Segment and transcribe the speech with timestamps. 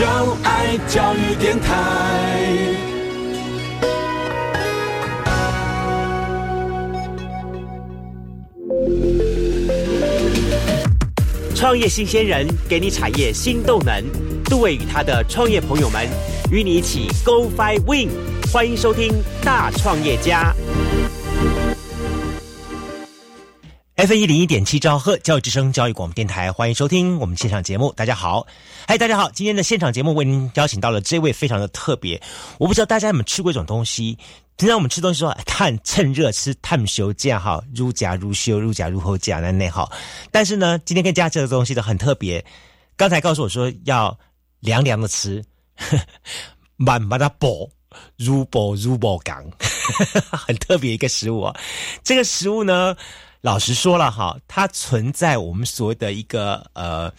[0.00, 0.06] 就
[0.42, 1.76] 爱教育电台。
[11.54, 14.02] 创业新鲜人给你产业新动能，
[14.44, 16.08] 杜伟与他的创业朋友们
[16.50, 18.08] 与你一起 Go Fly Win，
[18.50, 19.12] 欢迎收听
[19.44, 20.54] 大创业家。
[24.00, 27.92] F 一零一点七兆赫教育之声教育广播电台，欢迎收听我们现场节目。
[27.92, 28.46] 大家好，
[28.88, 32.18] 嗨，大家好，今天的现场节目为您邀请到了这位非常的特别。
[32.58, 34.16] 我不知道大家有没有吃过一种东西，
[34.56, 39.86] 平常我们吃东西说碳趁热吃碳修架哈，如夹如修，如夹如后夹那内哈。
[40.30, 42.42] 但是呢，今天跟大家这个东西的很特别。
[42.96, 44.18] 刚才告诉我说要
[44.60, 45.44] 凉凉的吃，
[46.76, 47.68] 慢慢的饱，
[48.16, 49.44] 如饱如饱港，
[50.32, 51.54] 很特别一个食物啊。
[52.02, 52.96] 这个食物呢。
[53.42, 57.12] 老实说了哈，它存在我们所谓的一个呃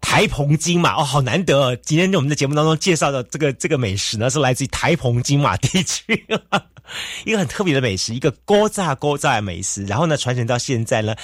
[0.00, 1.58] 台澎金马哦，好难得！
[1.58, 6.26] 哦今天我们的节目当中介绍的这个这个美食呢，是来自于台澎金马地区
[7.24, 9.84] 一个很特别的美食，一个锅炸锅炸的美食。
[9.86, 11.16] 然后呢，传承到现在呢，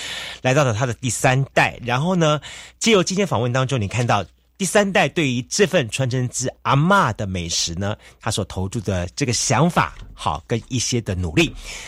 [0.43, 1.79] 来到了它的第三代。
[1.85, 2.41] 然后呢，
[2.79, 4.25] 借由今天访问当中，你看到。
[4.63, 11.47] 第三代对于这份传承自阿妈的美食呢，他所投注的这个想法，好跟一些的努力，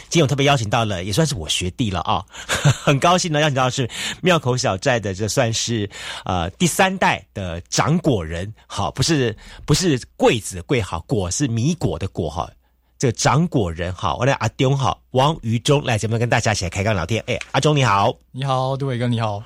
[0.08, 2.24] 今天我特别邀请到了，也算是我学弟了啊，
[2.82, 3.88] 很高兴呢，邀请到是
[4.22, 5.88] 庙口小寨的，这算是
[6.24, 12.50] 呃第三代的掌果人，好，不是不是桂子桂好，果是米果的果哈，
[12.98, 19.40] 这个掌果人好，我的阿东好，王于忠来节目跟大家一起来开刚聊天，哎，阿忠你好，你好，杜伟哥你好，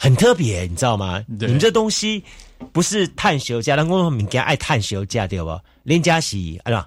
[0.00, 1.22] 很特别，你知道吗？
[1.28, 2.24] 你们这东西。
[2.74, 5.58] 不是碳休假，咱公说民间爱碳休假对不？
[5.82, 6.86] 连加洗啊，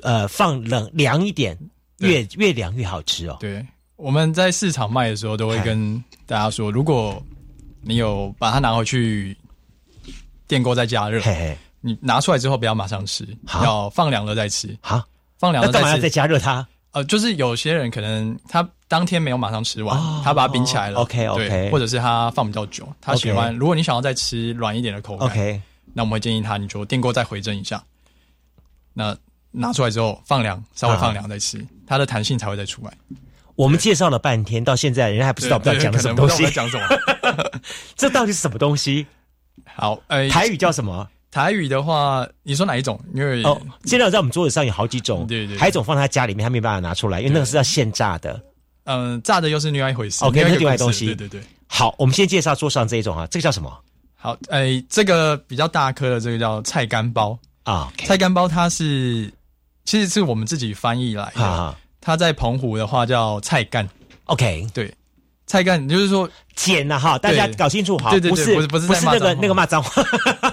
[0.00, 1.56] 呃，放冷凉一点，
[1.98, 3.36] 越越凉越好吃哦。
[3.38, 3.64] 对，
[3.96, 7.22] 我们在市场卖的时候都会跟大家说，如果
[7.82, 9.36] 你有把它拿回去
[10.46, 11.22] 电锅再加热，
[11.82, 13.28] 你拿出来之后不要马上吃，
[13.62, 14.74] 要放凉了再吃。
[14.80, 15.04] 好，
[15.36, 16.66] 放凉了再吃，再加热它。
[16.98, 23.54] 呃，就是有些人可能他当天没有马上吃完，他把它冰起来了，OK OK，或者是他放比较久，他喜欢。
[23.56, 25.62] 如果你想要再吃软一点的口感，OK，
[25.94, 27.80] 那我们会建议他，你就电锅再回蒸一下，
[28.94, 29.16] 那
[29.52, 32.92] 拿出来之后放凉，稍微放凉再吃，它的弹性才会再出来。
[33.54, 37.60] 我们介绍了半天，到现在人家还不知道我们在讲的什么东西，讲什么？
[37.94, 39.06] 这到底是什么东西？
[39.64, 41.08] 好，呃，台语叫什么？
[41.30, 42.98] 台语的话，你说哪一种？
[43.14, 48.40] 因为哦，现在在我们桌子上有好几种，对对，还有一种放在他家里面，他没办法拿出来，因为那个是要现炸的。
[48.84, 50.24] 嗯，炸的又是另外一回事。
[50.24, 51.06] OK，那另外东西。
[51.06, 51.42] 对对对。
[51.66, 53.70] 好，我们先介绍桌上这一种啊，这个叫什么？
[54.16, 57.92] 好，哎，这个比较大颗的，这个叫菜干包啊。
[57.98, 59.30] 菜干包它是
[59.84, 63.86] 其实是我们自己翻译来的，它在澎湖的话叫菜干。
[64.24, 64.92] OK，对。
[65.48, 70.02] 菜干你就是说碱呐哈，大家搞清楚哈，不是不是不是那个那个骂脏话，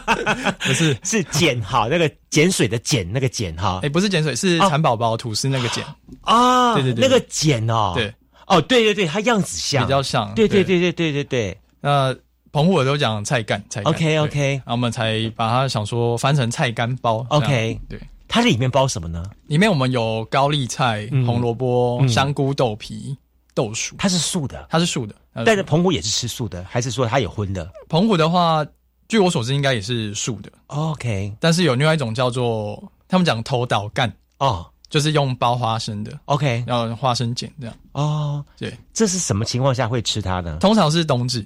[0.66, 0.98] 不是。
[1.04, 5.84] 是碱哈，那个碱水的碱那个碱哈，哎不是碱水是蚕宝宝吐司那个碱。
[6.22, 8.12] 啊，对对对，那个碱哦，对。
[8.48, 9.84] 哦对对对，它样子像。
[9.86, 10.80] 比较像，对对对。
[10.80, 12.16] 对对对对，那
[12.52, 19.24] 澎湖都讲菜干菜，OK OK，然后我们才把它想说翻成菜干包，OK，对，它里面包什么呢？
[19.48, 23.18] 里面我们有高丽菜、红萝卜、香菇、豆皮。
[23.56, 27.68] 豆薯，它是素的，它是素的，但是澎湖也是吃素的，还是说它有荤的？
[27.88, 28.64] 澎湖的话，
[29.08, 30.52] 据我所知，应该也是素的。
[30.68, 36.12] OK，但是有另外一种叫做他们讲头岛干哦，就是用包花生的。
[36.26, 37.76] OK，然后花生碱这样。
[37.94, 40.58] 哦，对，这是什么情况下会吃它呢？
[40.60, 41.44] 通常是冬至。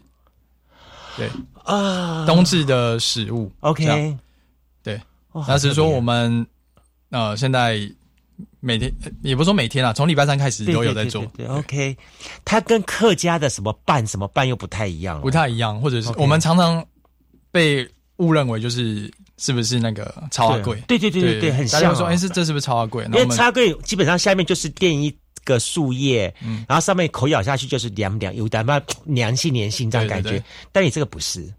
[1.16, 1.30] 对
[1.64, 3.52] 啊，冬至的食物。
[3.60, 4.18] OK，
[4.82, 5.00] 对，
[5.48, 6.46] 那只是说我们
[7.12, 7.80] 呃现在。
[8.62, 11.26] 每天也不说每天啦，从礼拜三开始都有在做。
[11.38, 11.98] 对 OK，
[12.44, 16.86] 它跟客家的什么拌什么拌又不太一样，不太一样，或者是我们常常
[17.52, 17.88] 被
[18.18, 20.82] 误认为就是是不是那个超阿贵？
[20.88, 21.96] 对对对对对，很像。
[21.96, 23.06] 说哎，是这是不是超阿贵？
[23.06, 25.16] 因为超阿贵基本上下面就是垫一
[25.46, 26.34] 个树叶，
[26.68, 30.44] 然后上面口咬下去就是凉凉，有点嘛 凉性粘性这样感觉。
[30.72, 31.52] 但你这个不是。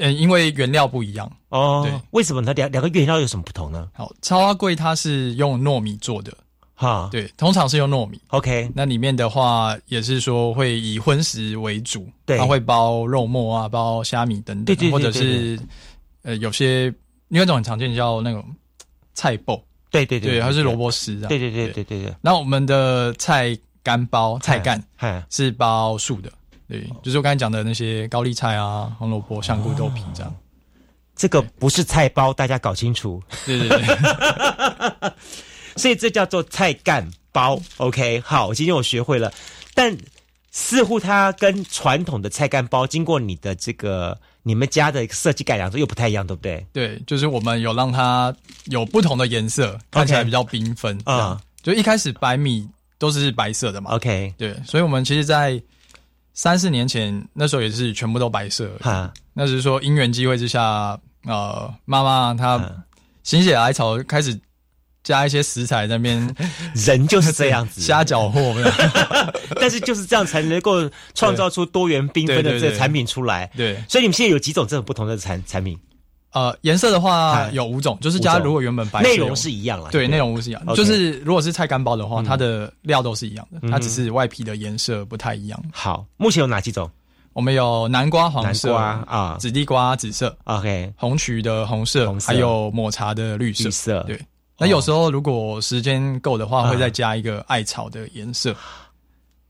[0.00, 1.82] 嗯，因为原料不一样哦。
[1.84, 2.52] 对，为什么它？
[2.54, 3.88] 两两个原料有什么不同呢？
[3.94, 6.32] 好，超阿贵它是用糯米做的，
[6.74, 8.20] 哈，对，通常是用糯米。
[8.28, 15.60] OK，那里面的话也是说会以荤食为主，对，它会包肉末啊，包虾米等等，对对对或者是
[16.22, 16.92] 呃有些
[17.28, 18.44] 另外一种很常见叫那种
[19.14, 22.14] 菜包，对对对，它是萝卜丝啊，对对对对对对。
[22.20, 24.82] 那我们的菜干包菜干
[25.28, 26.32] 是包素的。
[26.70, 30.34] 对，就是我刚才讲的那些高丽菜啊、红萝卜、香菇、豆皮这样。
[31.16, 33.22] 这个不是菜包，大家搞清楚。
[33.44, 35.12] 对对对，
[35.76, 37.60] 所以这叫做菜干包。
[37.76, 39.30] OK，好，今天我学会了。
[39.74, 39.94] 但
[40.50, 46.66] 似乎它跟传统的菜干包，经过你的这个你们家的设计改良又不太一样，对不对？
[46.72, 48.34] 对，就是我们有让它
[48.66, 51.38] 有不同的颜色，看起来比较缤纷啊。
[51.62, 52.66] 就一开始白米
[52.98, 55.60] 都是白色的嘛，OK，对，所以我们其实，在
[56.42, 58.70] 三四年前那时候也是全部都白色。
[58.80, 62.82] 哈，那是说因缘机会之下，呃，妈妈她
[63.22, 64.40] 心血来潮开始
[65.04, 66.34] 加一些食材那边，
[66.74, 68.40] 人就是这样子瞎搅和，
[69.60, 73.50] 但是就是这样才能够创造出多元缤纷的这个产品出来。
[73.54, 75.78] 对，所以你们现在有几种这种不同的产产品？
[76.32, 85.60] 呃，颜色的话有五种，就是加如果原本白内容是一样了，对，内容物是一样，就是如果是菜干包的话，它的料都是一样的，它只是外皮的颜色不太一样。
[85.72, 86.88] 好，目前有哪几种？
[87.32, 93.64] 我们有南瓜黄色啊，紫地瓜紫色，OK，红曲的红色，还有抹茶的绿色。
[93.64, 94.20] 绿色，对。
[94.58, 98.54] 那有时候如果时间够的话，会再加一个艾草的颜色。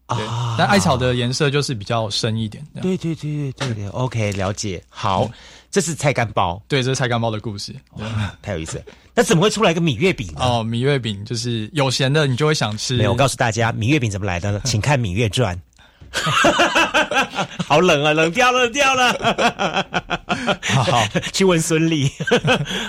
[0.08, 0.26] 对，
[0.58, 2.64] 但艾草的颜色就是比较深一点。
[2.80, 4.82] 对对对对对对，OK，了解。
[4.88, 5.28] 好。
[5.70, 7.74] 这是菜干包，对，这是菜干包的故事，
[8.42, 8.82] 太有意思。
[9.14, 10.40] 那怎么会出来一个米月饼呢？
[10.40, 12.96] 哦，米月饼就是有咸的，你就会想吃。
[12.96, 14.60] 没有，我告诉大家，米月饼怎么来的呢？
[14.66, 15.56] 请看《芈月传》。
[17.64, 19.12] 好冷啊，冷掉了，冷掉了。
[20.62, 22.10] 好，去问孙俪。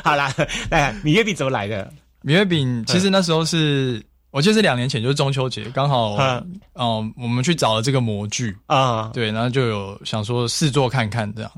[0.03, 0.33] 好啦，
[0.71, 1.91] 哎，米月饼怎么来的？
[2.23, 6.15] 米月饼其实那时候是，我记得是两年前，就是中秋节，刚好，
[6.73, 11.51] 嗯，我们去找了这个模具啊，对，然后就有想说试做看看这样。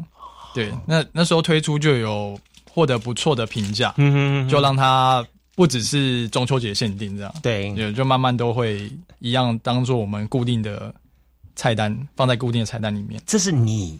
[0.53, 2.39] 对，那那时候推出就有
[2.69, 10.93] 获得不错的评价，嗯哼就让它不只是中秋节限定这样，对，也就慢慢都会一样当做我们固定的
[11.55, 13.21] 菜单，放在固定的菜单里面。
[13.25, 13.99] 这是你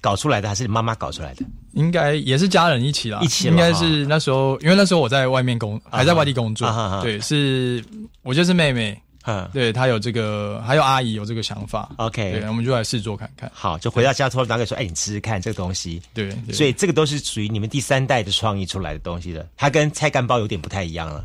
[0.00, 1.44] 搞出来的还是妈妈搞出来的？
[1.72, 3.48] 应该也是家人一起啦，一起。
[3.48, 6.68] 应该是那时候，因为那时候我在外面工，还在外地工作，
[7.02, 7.84] 对，是
[8.22, 9.00] 我就是妹妹。
[9.26, 13.50] 嗯，对他有这个，还有阿姨有这个想法，OK，对，我们就来试做看看。
[13.54, 16.00] 好，就回到家之后拿给说，哎，你吃吃看这个东西。
[16.12, 19.46] 对，所以这个都是属于你们第三代的创意出来的东西了。
[19.56, 21.24] 它跟菜干包有点不太一样了，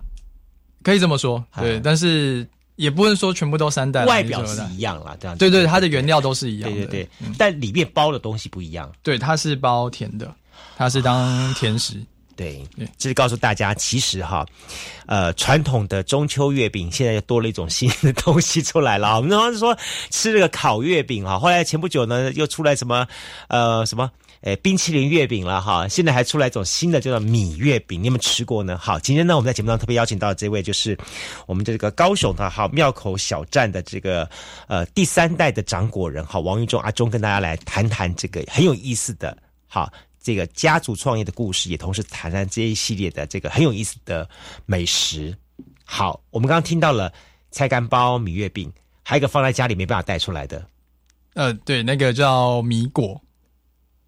[0.81, 1.43] 可以这么说。
[1.57, 2.47] 对，但是
[2.77, 5.37] 也不能说全部都三代，外表是一样啦，这样。
[5.37, 6.71] 对对，它的原料都是一样。
[6.71, 8.89] 对对对，但里面包的东西不一样。
[9.03, 10.33] 对，它是包甜的，
[10.77, 12.01] 它是当甜食。
[12.39, 12.65] 对，
[12.97, 14.45] 这是告诉大家，其实哈，
[15.07, 19.17] 呃，传统的中秋月饼现在又多了一种新的东西出来了。
[19.17, 19.77] 我们常常说
[20.09, 23.05] 吃这个烤月饼哈，后来前不久呢又出来什么
[23.49, 24.09] 呃什么
[24.39, 28.77] 诶冰淇淋月饼了哈，现在还出来一种新的叫做米月饼，你有没有吃过呢？
[28.77, 30.97] 好，今天呢我们在节目上特别邀请到这位就是
[31.45, 34.29] 我们这个高雄的哈庙口小站的这个
[34.69, 39.37] 呃第三代的掌果人哈王玉忠阿忠跟大家来谈谈这个很有意思的
[39.67, 39.91] 哈。
[40.29, 44.29] 这个家族创业的故事，也同时谈谈这一系列的这个很有意思的
[44.67, 45.35] 美食。
[45.83, 47.11] 好，我们刚刚听到了
[47.49, 48.71] 菜干包、米月饼，
[49.01, 50.63] 还有一个放在家里没办法带出来的。
[51.33, 53.19] 呃，对，那个叫米果，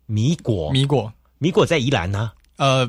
[0.05, 2.31] 米果，米果，米果在宜兰呢。
[2.57, 2.87] 呃，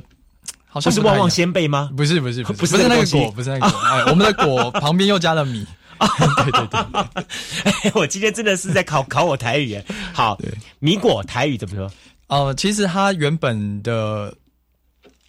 [0.67, 1.91] 好像是旺旺仙贝吗？
[1.97, 3.79] 不是，不是，不是那个果，不是那个果。
[3.79, 5.67] 哎，我们的果旁边又加了米。
[6.03, 9.83] 对对对， 我今天真的是在考考我台语。
[10.13, 10.39] 好，
[10.81, 11.91] 米果台语怎么说？
[12.33, 14.35] 哦，其实它原本的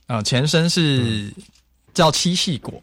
[0.07, 1.31] 呃前身是
[1.93, 2.81] 叫七系果，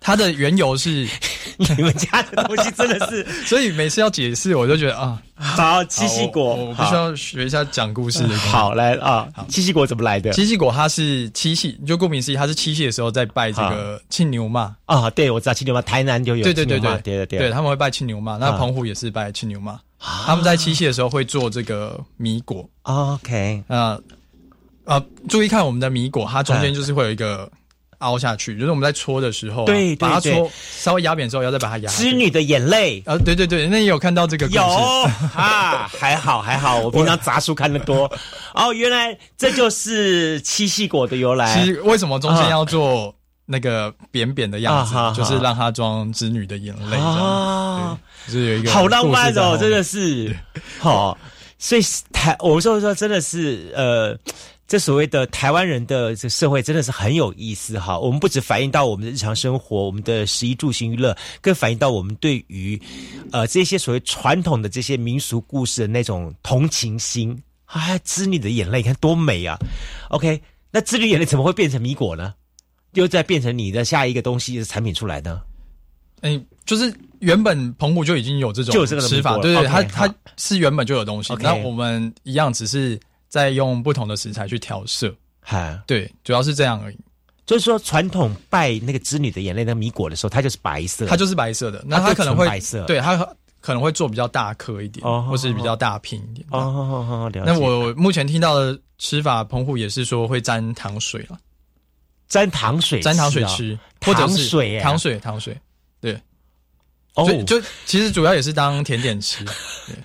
[0.00, 1.06] 它的缘由是
[1.76, 8.36] 你们家的东西真的是， 所以每次要解释我就觉得啊，好七系果，我必须要学一下讲故事的。
[8.38, 10.32] 好来啊，七系果怎么来的？
[10.32, 14.74] 七系果它是七系，就顾名思义，它是七系的时候在拜这个青牛嘛。
[14.86, 16.42] 啊，对，我知道青牛嘛，台南就有。
[16.42, 19.80] 对对对对对对，对他们会拜青牛嘛，那澎湖也是拜青牛嘛。
[20.00, 23.98] 他们在七夕的时候会做这个米果，OK，啊
[24.84, 27.50] 啊，注意看我们的米果，它中间就是会有一个
[27.98, 31.90] 凹下去，就是我们在搓的时候，对，把它搓稍微压扁之后，要再把它压。
[31.90, 34.62] 织女的眼泪啊，对对对，那也有看到这个有
[35.34, 38.10] 啊，还好还好，我平常杂书看的多
[38.54, 41.54] 哦，原来这就是七夕果的由来。
[41.54, 43.14] 其实为什么中间要做？
[43.52, 50.34] 那个扁扁的样子，就是让它装织女的眼泪，这样，对，就是有一个好浪漫哦，真的是
[50.78, 51.18] 好。
[51.58, 51.82] 所以
[52.12, 54.18] 台，我们说说，真的是呃，
[54.66, 57.98] 这所谓的台湾人的这社会真的是很有意思哈。
[57.98, 62.80] 我们不只反映到我们的日常生活，我们的食衣住行娱乐，更反映到我们对于
[63.30, 67.38] 呃这些所谓传统的这些民俗故事的那种同情心。
[67.66, 69.58] 啊，织女的眼泪，你看多美啊
[70.08, 70.40] ！OK，
[70.72, 72.34] 那织女眼泪怎么会变成米果呢？
[72.94, 75.42] 又再变成你的下一个东西的产品出来呢？
[76.20, 82.98] 哎，就是原本澎湖就已经有这种吃法，对对，它它是原本就有东西，那我们一样只是
[83.28, 86.96] 在用不同的食材去调色，哈，对，主要是这样而已。
[87.46, 93.16] 就是说，传统拜那个织女的眼泪那米果的时候，它就是白色，它就是白色的，那它可能会白色，对它
[93.60, 96.46] 可能会做比较大颗一点，或是比较大瓶一点。
[96.52, 101.36] 哦，那我目前听到的吃法，澎湖也是说会沾糖水了，
[102.28, 105.60] 沾糖水，沾糖水吃，或者是水，糖水，糖水，
[107.14, 107.40] 对。
[107.40, 109.44] 哦，就其实主要也是当甜点吃。
[109.86, 109.96] 对，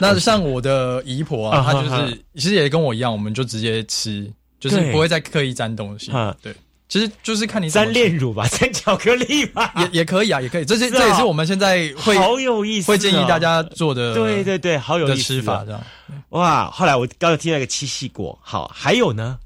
[0.00, 6.10] 那像我的姨婆啊，她就是其实也跟我一样，我们就直接吃，就是不会再刻意沾东西。
[6.42, 6.54] 对。
[6.88, 10.64] 其实就是看你沾炼乳吧， 沾巧克力吧，也也可以啊，也可以。
[10.64, 14.14] 这是这也是我们现在会好有意思，会建议大家做的。
[14.14, 15.84] 对对对，好有意思吃法这样。
[16.30, 19.38] 哇，后来我刚刚听到一个七夕果，好，还有呢？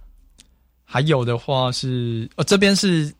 [0.85, 3.13] 还有的话是，呃，这边是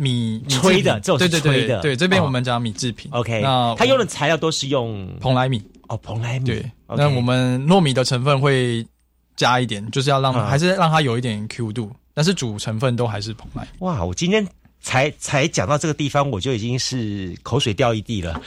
[0.00, 3.10] 米吹的，这种对对对对，这边我们讲米制品。
[3.12, 6.46] OK，那它用的材料都是用蓬莱米哦，蓬莱米。
[6.46, 8.86] 对，那我们糯米的成分会
[9.34, 11.90] 加一点，就是要让还是让它有一点 Q 度。
[12.14, 13.66] 但是主成分都还是蓬莱。
[13.80, 14.04] 哇！
[14.04, 14.46] 我今天
[14.80, 18.40] 才才讲到这个地方，我就已经是口水掉一地了。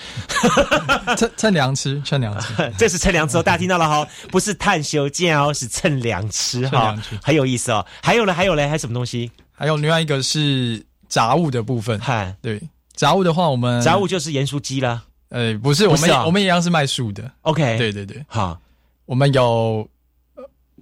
[1.18, 3.44] 趁趁凉吃，趁凉吃， 这是趁凉吃哦！
[3.44, 7.86] 大家听到了哈，不是探修剑哦，是趁凉吃哈，很有意思哦。
[8.02, 9.30] 还有呢，还有嘞，还有什么东西？
[9.54, 12.00] 还有另外一个是杂物的部分。
[12.00, 12.62] 嗨，对，
[12.94, 15.04] 杂物的话，我们杂物就是盐酥鸡啦。
[15.28, 17.30] 呃，不是，我们我们一样是卖素的。
[17.42, 18.60] OK，对对对，好，
[19.06, 19.88] 我们有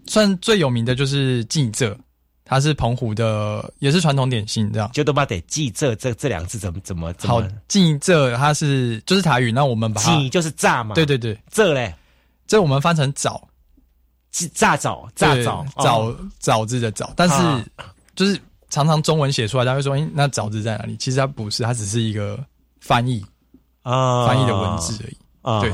[0.05, 1.98] 算最有名的就是记者。
[2.51, 4.89] 它是澎湖的，也是传统点心，这样。
[4.91, 7.41] 就都把得记这这这两个字怎么怎么怎么？
[7.41, 10.95] 好，记这它是就是台语，那我们把记就是炸嘛。
[10.95, 11.93] 对对对，这嘞，
[12.48, 13.48] 这我们翻成枣，
[14.31, 17.71] 炸枣炸枣枣枣子的枣，但是
[18.15, 18.36] 就是
[18.69, 20.95] 常常中文写出来，他会说，哎，那枣子在哪里？
[20.97, 22.39] 其实它不是，它只是一个
[22.79, 23.25] 翻译
[23.81, 25.17] 啊，翻译的文字而已。
[25.41, 25.71] 啊，对，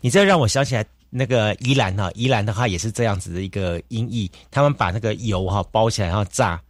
[0.00, 0.84] 你这让我想起来。
[1.16, 6.60] 那个宜兰哈，宜兰的话也是这样子的一个音译，他们把那个油哈包起来然后炸，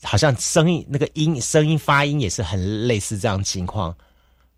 [0.00, 3.92] 好像声音那个音声音发音也是很类似这样情况，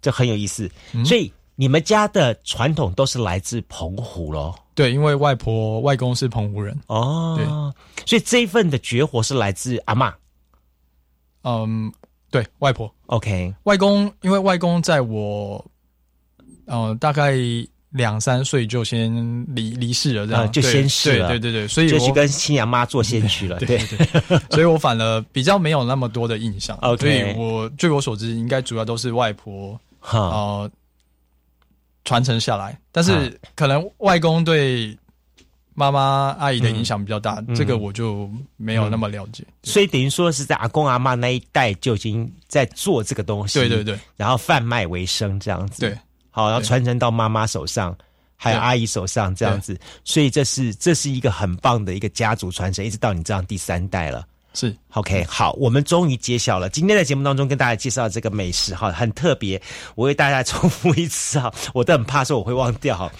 [0.02, 0.70] 就很有意思。
[1.02, 4.54] 所以你们家的传统都是来自澎湖咯？
[4.74, 7.34] 对，因为外婆外公是澎湖人哦。
[7.38, 7.46] 对，
[8.04, 10.14] 所以这一份的绝活是来自阿妈。
[11.44, 11.92] 嗯，
[12.30, 12.92] 对外婆。
[13.06, 15.64] OK，外公因为外公在我，
[16.66, 17.34] 呃，大概。
[17.92, 21.28] 两三岁就先离离世了，这样就先逝了。
[21.28, 23.58] 对对对，所以就去跟亲娘妈做先驱了。
[23.60, 26.74] 对对，所以我反而比较没有那么多的印象。
[26.98, 30.66] 所以我据我所知，应该主要都是外婆啊
[32.06, 34.96] 传承下来，但是可能外公对
[35.74, 39.44] 妈妈阿姨的影响比较大，这个我就没有那么了解。
[39.62, 45.80] 所以等于说是在阿公阿妈那一代就已经在做这个东西，对对对，然后贩卖为生这样子。
[45.80, 45.96] 对。
[46.34, 47.94] 好，然后传承到妈妈手上，
[48.36, 54.26] 还有阿姨手上这样子，所以这是这是一个很棒的一个家族传承，一直到你这样第三代了。
[54.54, 56.70] 是，OK，好，我们终于揭晓了。
[56.70, 59.60] 今天的节目当中跟大家介绍这个美食哈，很特别，
[59.94, 63.12] 我为大家重复一次哈，我都很怕说我会忘掉哈。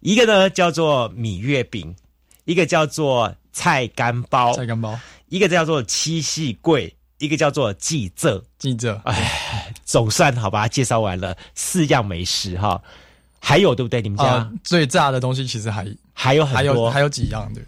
[0.00, 1.94] 一个呢叫做米月饼，
[2.44, 6.94] 一个叫做菜干包，菜干包，一个叫做七夕桂。
[7.20, 12.80] 一个叫做记者，记者，哎，总算好吧，介绍完了四样美食哈，
[13.40, 14.00] 还有对不对？
[14.00, 17.64] 你们家最炸的东西其实还还有很多，还有几样对。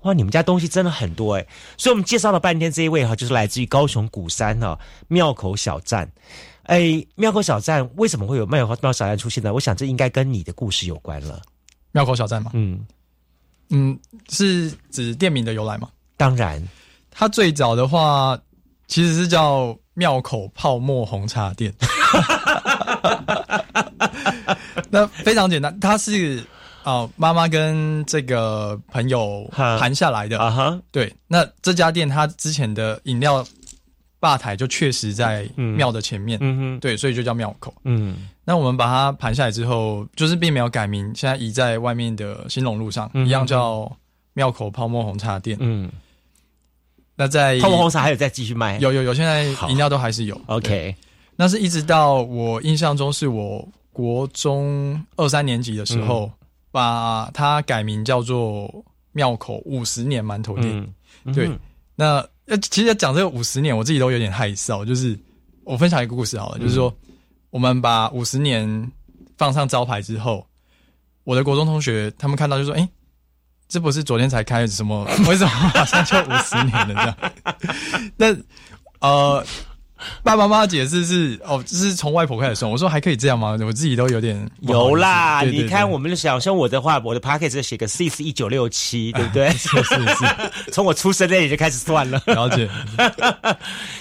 [0.00, 6.10] 哇，你们家东西真的很多哎，所以我们介绍了半天这一位哈，就是来自于高雄鼓山哈庙口小站。
[6.62, 9.52] 哎，庙口小站为什么会有庙口庙小站出现呢？
[9.52, 11.42] 我想这应该跟你的故事有关了。
[11.96, 12.50] 庙口小站吗？
[12.54, 12.86] 嗯。
[13.70, 13.98] 嗯，
[14.28, 15.88] 是指店名的由来吗？
[16.16, 16.62] 当然，
[17.10, 18.38] 它最早的话。
[18.88, 21.74] 其实是叫庙口泡沫红茶店，
[24.90, 26.40] 那非常简单，它是
[26.84, 30.38] 啊妈妈跟这个朋友谈下来的。
[30.38, 33.44] 啊哈，对，那这家店它之前的饮料
[34.20, 43.90] 吧台就确实在庙的前面，嗯哼，对，所以就叫庙口，嗯，那我们把它盘下来之后，就是并没有改名，现在移在外面的新隆路上，一样叫
[44.34, 45.90] 庙口泡沫红茶店，嗯。
[47.16, 48.78] 那在泡沫红茶还有再继续卖？
[48.78, 50.40] 有有有，现在饮料都还是有。
[50.46, 50.94] OK，
[51.34, 56.30] 那是一直到我印象中是我国中二三年级的时候，
[56.70, 58.70] 把它改名叫做
[59.12, 60.94] 庙口五十年馒头店。
[61.34, 61.50] 对，
[61.94, 64.84] 那呃，其实讲这个五十年，我自己都有点害臊。
[64.84, 65.18] 就是
[65.64, 66.94] 我分享一个故事好了，就是说
[67.56, 68.92] 我们把五十年
[69.38, 70.46] 放上招牌之后，
[71.24, 72.86] 我的国中同学他们看到就说：“哎。”
[73.66, 75.04] 这不是昨天才开什么？
[75.26, 77.16] 为什么马上就五十年了？
[78.18, 78.40] 这样？
[79.00, 79.44] 那呃，
[80.22, 82.70] 爸爸妈妈解释是哦，这是从外婆开始算。
[82.70, 83.56] 我说还可以这样吗？
[83.66, 85.42] 我自己都有点有啦。
[85.42, 89.50] 你看，我们想像我的话，我的 p a c k a g e 写个 C 是一九六七， 对不对？
[89.50, 92.22] 是是是，从我出生那年就开始算了。
[92.26, 92.70] 了解。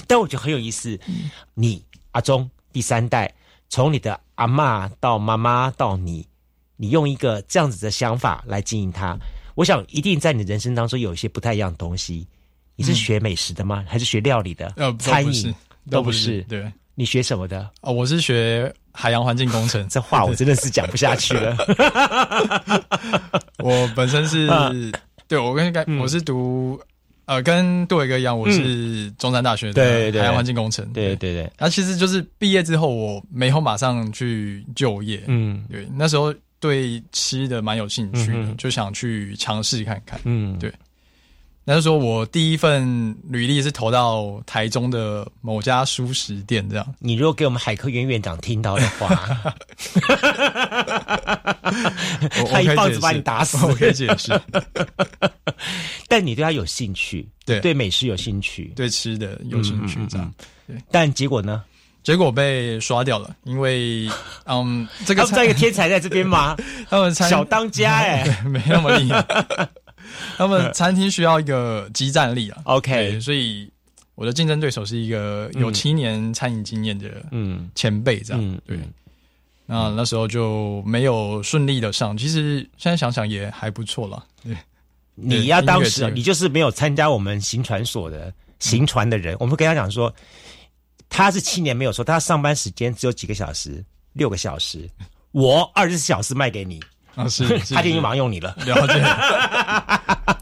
[0.06, 1.00] 但我觉得很有意思。
[1.56, 3.34] 你阿忠第三代
[3.70, 6.28] 从你的阿妈到妈妈到你，
[6.78, 9.18] 你用一个这样子的想法来经营它，
[9.56, 12.28] 我想一定在你人生当中有一些不太一样的东西。
[12.76, 13.86] 你是学美食的吗？
[13.88, 14.72] 还是学料理的？
[14.76, 15.54] 呃，餐饮
[15.90, 16.42] 都不是。
[16.44, 17.70] 对，你学什么的？
[17.82, 19.88] 哦，我是学海洋环境工程。
[19.90, 21.56] 这话我真的是讲不下去了。
[23.64, 24.50] 我本身是，
[25.28, 26.80] 对我跟你讲我是读。
[27.26, 30.86] 呃，跟杜伟哥一样，我是中山大学的海洋环境工程。
[30.94, 31.52] 对对对。
[31.58, 35.24] 那其实就是毕业之后，我没有马上去就业。
[35.28, 40.20] 嗯，对，那时候对吃的蛮有兴趣的，就想去尝试看看。
[40.24, 40.72] 嗯，对。
[41.68, 46.96] 那就说我第一份履历是投到台中的某家熟食店，这样。
[47.00, 49.10] 你如果给我们海科院院长听到的话，
[52.52, 53.66] 他一棒子把你打死。
[53.66, 54.40] 我可以解释。
[56.08, 60.32] 但你对他有兴趣，对对美食有兴趣，对吃的有兴趣，这样。
[60.68, 60.78] 对。
[60.92, 61.64] 但结果呢？
[62.04, 64.08] 结果被刷掉了，因为
[64.46, 66.56] 嗯，这个他们在一个天才在这边吗？
[66.88, 69.26] 他们小当家哎，没那么厉害。
[70.38, 73.70] 他们 餐厅需要一个激战力啊，OK，所以
[74.16, 78.80] 我的竞争对手是一个有七年餐饮经验的嗯前辈，这样对。
[79.68, 84.24] 那那时候就没有顺利的上，其实现在想想也还不错了。
[84.44, 84.56] 对，
[85.16, 90.14] 你要当时你就是没有参加我们行船所的行船的人，我们跟他讲说，
[91.10, 94.88] 他是七年没有说，他上班时间只有几个小时，六个小时，
[95.32, 96.80] 我二十四小时卖给你。
[97.16, 99.04] 啊，是 他就已经忙用你了， 了解。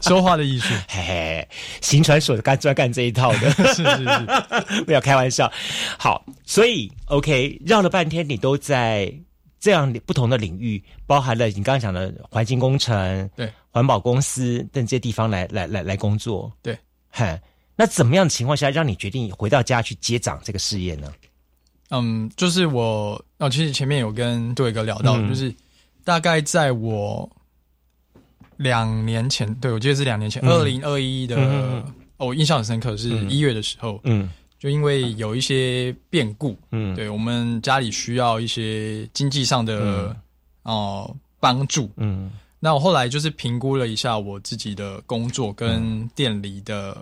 [0.00, 1.48] 说话的艺术，嘿嘿，
[1.80, 5.50] 行传所干专干这一套的，是是是，不要开玩笑。
[5.98, 9.10] 好，所以 OK，绕了半天，你都在
[9.58, 13.50] 这样不同的领域，包含了你刚刚讲的环境工程、对。
[13.70, 16.78] 环保公司等这些地方来来来来工作，对，
[17.10, 17.36] 嘿，
[17.74, 21.10] 那怎么样的情况下让你决定回到家去接掌这个事业呢？
[21.90, 25.52] 嗯，就是我哦，其实前面有跟杜伟哥聊到，就是。
[26.04, 27.28] 大概在我
[28.58, 31.82] 两年前，对我记得是两年前，二零二一的，
[32.18, 40.14] 哦，印象很深刻，是一月的时候，嗯，就因为有一些变故，嗯，对我们家里需要一些经济上的
[40.62, 46.96] 哦帮助，嗯，那我后来就是评估了一下我自己的工作跟店里的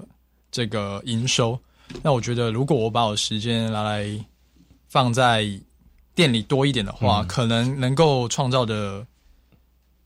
[0.53, 1.59] 这个营收，
[2.03, 4.07] 那我觉得如果我把我时间拿来
[4.89, 5.45] 放在。
[6.15, 9.07] 店里多一点的话，可能能够创造的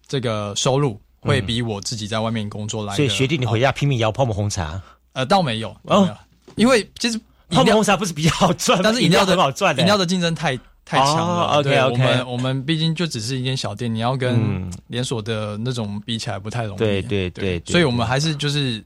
[0.07, 2.95] 这个收入会比我自己在外面工作来。
[2.95, 4.81] 所以学弟，你回家拼命摇泡沫红茶？
[5.12, 6.16] 呃，倒没有哦，
[6.55, 11.59] 因为其实泡沫红茶不是比较好赚，但是饮料很好赚的，饮料的竞争太太强了。
[11.59, 16.79] OK，我们我们毕竟就只是一间小店，你要跟连锁的那种比起来不太容易。
[16.79, 18.85] 对对对，所以我们还是就是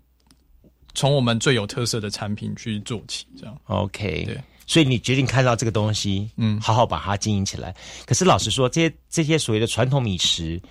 [0.94, 4.40] 从我们最有特色的产品去做起，这样 OK 对。
[4.70, 7.74] 所以你决定看到这个东西，嗯，好好把它经营起来。
[8.06, 10.62] 可是老实说，这些这些所谓的传统米食，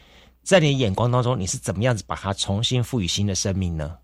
[0.41, 3.97] 在你的眼光当中，你是怎么样子把它重新赋予新的生命呢？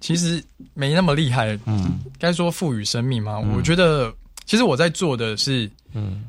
[0.00, 3.38] 其实没那么厉害，嗯，该说赋予生命吗？
[3.38, 4.10] 我觉得，
[4.46, 6.24] 其实我在做的是，嗯，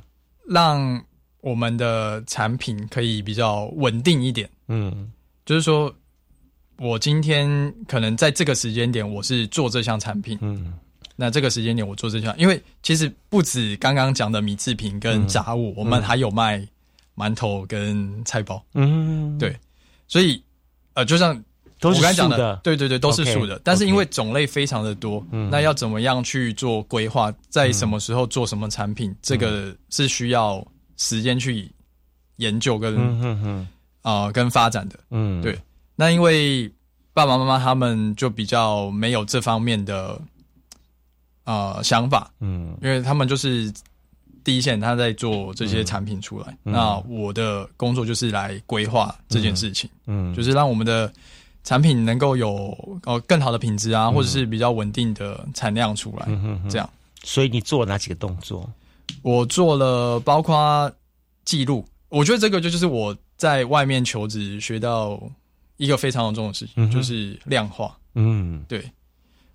[0.46, 1.02] 让
[1.40, 5.10] 我们的产品可以比较稳定一点，嗯，
[5.46, 5.90] 就是说
[6.80, 10.74] 我今天可能在这个时间点，我是做这项产品，嗯。
[11.22, 16.68] 那这个时间点我做这项，因为其实不止刚刚讲的米制品跟杂物，我们还有卖
[17.16, 18.60] 馒头跟菜包。
[18.74, 19.56] 嗯，对，
[20.08, 20.42] 所以
[20.96, 21.30] 呃，就像
[21.84, 23.62] 我刚才讲的，对对对，都是素的。
[23.64, 30.66] 但是因为种类非常的多，那要怎么样去做规划，在什么时候做什么产品，这个是需要
[30.98, 31.70] 时间去
[32.38, 33.68] 研究跟
[34.02, 35.00] 啊跟发展的。
[35.12, 35.56] 嗯，对。
[35.96, 36.68] 那因为
[37.14, 40.20] 爸爸妈妈他们就比较没有这方面的。
[41.52, 43.70] 呃，想法，嗯，因为他们就是
[44.42, 46.58] 第一线，他在做这些产品出来。
[46.64, 51.12] 那我的工作就是来规划这件事情，嗯，就是让我们的
[51.66, 56.26] 产品能够有呃更好的品质啊，或者是比较稳定的产量出来，
[56.70, 56.90] 这样。
[57.24, 58.70] 所以你做了哪几个动作？
[59.22, 60.90] 我做了，包括
[61.44, 61.86] 记录。
[62.08, 65.22] 我觉得这个就就是我在外面求职学到
[65.76, 67.98] 一个非常重要的事情，就是量化。
[68.16, 68.90] 嗯，对，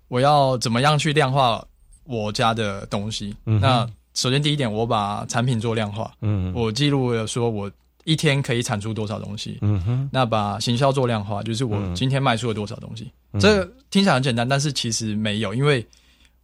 [0.09, 1.65] 我要怎么样去量化？
[2.07, 7.69] 我家的东西，那首先第一点，我把产品做量化，嗯，我记录了说我
[8.05, 15.85] 一天可以产出多少东西，嗯哼，那把行销做量化，就是我今天卖出了多少东西，这听起来很简单，但是其实没有，因为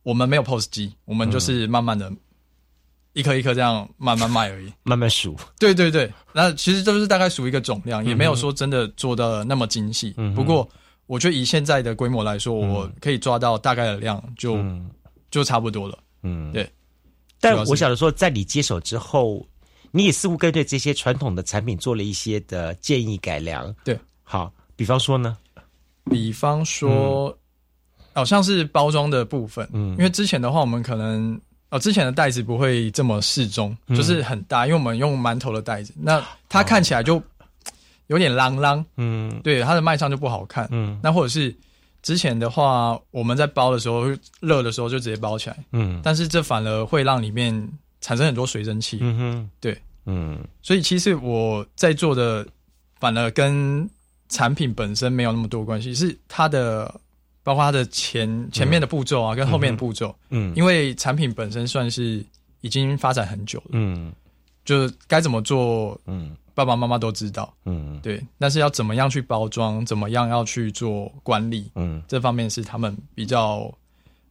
[0.03, 2.11] 我们没有 POS 机，我们就是慢慢的，
[3.13, 10.69] 一颗一颗这样慢慢卖而已， 慢慢数，对对对，那其实都是大概数一个总量，也没有说真的做的那么精细，不过
[11.07, 14.63] 我觉得以现在的规模来说，我可以抓到大概的量就。
[15.33, 16.69] 就差不多了，嗯，对。
[17.41, 19.43] 但我想说，在你接手之后，
[19.89, 23.73] 你也似乎跟对这些传统的产品做了一些的建议改良。
[23.83, 25.35] 对，好，比方说呢？
[26.05, 27.35] 比方说，
[28.13, 29.67] 好像是包装的部分。
[29.73, 31.41] 嗯，因为之前的话，我们可能
[31.71, 37.19] 哦，之前的袋子不会这么适中，就是很大，因为我们用馒头的袋子，那它看起来就
[38.05, 38.85] 有点啷啷。
[38.97, 40.67] 嗯，对，它的卖相就不好看。
[40.69, 41.51] 嗯，那或者是。
[42.03, 44.03] 之前的话，我们在包的时候，
[44.41, 45.57] 热的时候就直接包起来。
[45.71, 47.67] 嗯，但是这反而会让里面
[48.01, 48.97] 产生很多水蒸气。
[48.99, 52.45] 嗯哼，对，嗯，所以其实我在做的
[52.99, 53.89] 反而跟
[54.27, 56.93] 产品本身没有那么多关系，是它的
[57.41, 60.13] 包括它的前前面的步骤啊，跟后面的步骤。
[60.29, 62.21] 嗯，因为产品本身算是
[62.59, 63.69] 已经发展很久了。
[63.71, 64.11] 嗯，
[64.65, 65.97] 就是该怎么做。
[66.07, 66.35] 嗯。
[66.55, 73.71] 爸爸妈妈都知道，嗯，对，但是要怎么样去包装，怎么样要去做管理，嗯，这方面是他们比较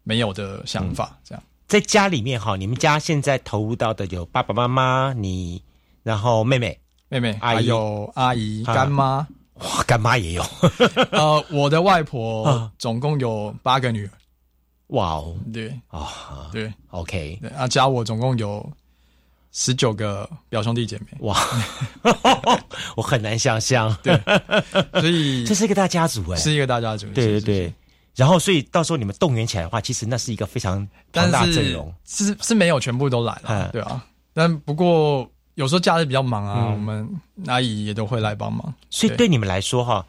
[0.04, 1.18] 没有的想法。
[1.24, 5.60] 这样，在家里面哈，你们家现在投入到的有爸爸妈妈，你，
[6.02, 10.44] 然后妹妹、妹妹，还有阿姨、干妈，哇，干妈也有。
[11.10, 14.10] 呃，我的外婆 总共有八个女儿，
[14.88, 15.76] 哇哦，对。
[15.88, 18.64] 啊，对，OK，对啊，加我总共有。
[19.52, 21.38] 十九个表兄弟姐妹，哇，
[22.96, 23.94] 我很难想象。
[24.02, 24.18] 对，
[24.98, 27.06] 所以 这是一个大家族哎，是一个大家族。
[27.08, 27.74] 对对对，
[28.16, 31.92] 然后所以到时候你们动员起来的话，其实那是一个非常庞大阵容。
[32.06, 34.02] 是是没有全部都来了，对啊。
[34.32, 37.06] 但不过有时候假日比较忙啊，我们
[37.46, 38.72] 阿姨也都会来帮忙。
[38.88, 40.06] 所以对你们来说哈，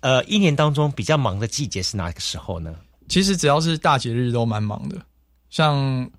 [0.00, 2.74] 呃，一年当中比较忙的季节是哪个时候呢？
[3.06, 4.96] 其实只要是大节日都蛮忙的，
[5.50, 6.10] 像。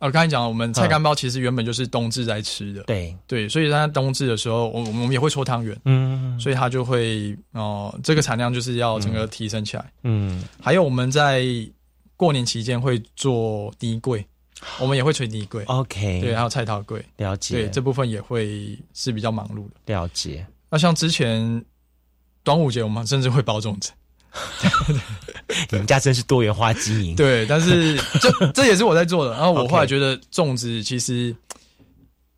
[0.00, 3.16] 呃，刚才讲了，我们菜干包其实原本就是冬至在吃的，对。
[3.26, 11.44] 对，所以在冬至的时候，我我们也会搓汤圆，嗯，所以它就会哦，这个产量就是要整个提升起来，嗯，还有我们在
[12.16, 14.24] 过年期间会做低柜，
[14.78, 20.46] 我们也会吹低柜，OK，对，还有菜桃柜，了解，对，这部分也会是比较忙碌的，了解。
[20.70, 21.64] 那像之前
[22.44, 23.90] 端午节，我们甚至会包粽子。
[25.70, 27.16] 你们家真是多元化经营。
[27.16, 29.32] 对，但是 这这也是我在做的。
[29.32, 31.34] 然后我后来觉得粽子其实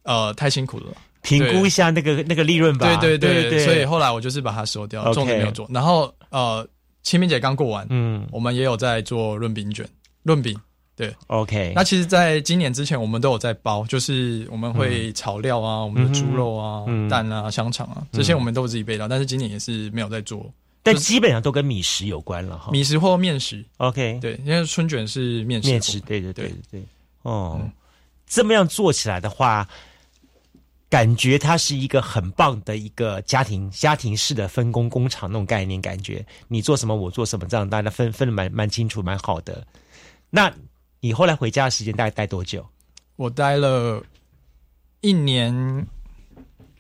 [0.05, 0.87] 呃太辛苦了，
[1.23, 2.87] 评估一下那个那个利润吧。
[2.97, 5.67] 对对对，所以后来我就是把它收掉，粽子没有做。
[5.71, 6.67] 然后呃，
[7.03, 9.87] 清明节刚过完，嗯，我们也有在做润饼卷、
[10.23, 10.59] 润饼。
[10.97, 11.73] 对，OK。
[11.75, 19.09] 那其实，在今年之前，我们都有在包，就是我们会炒料啊，我们的猪肉啊、蛋啊、香肠啊，这些我们都自己备料。
[19.09, 20.53] 但是今年也是没有在做。
[20.83, 26.55] 但基本上都跟米食有关了哈，米食或面食，OK，对，因为春卷是面食，面食，对对对对。
[26.71, 26.83] 对，
[27.23, 27.61] 哦，
[28.27, 29.69] 这么样做起来的话，
[30.89, 39.67] 感觉它是一个很棒的一个家庭家庭式的分工工厂那种概念，感觉你做什么我做什么，这样大家分分的蛮蛮清楚，蛮好的。
[40.31, 40.51] 那
[41.01, 42.67] 你后来回家的时间大概待多久？
[43.17, 44.03] 我待了
[45.03, 45.87] 一年。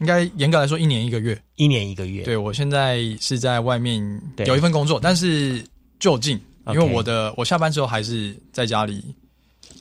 [0.00, 2.22] 应该严格来说，一年一个月，一年一个月。
[2.24, 5.62] 对我现在是在外面有一份工作，但是
[5.98, 9.14] 就近，因为我的我下班之后还是在家里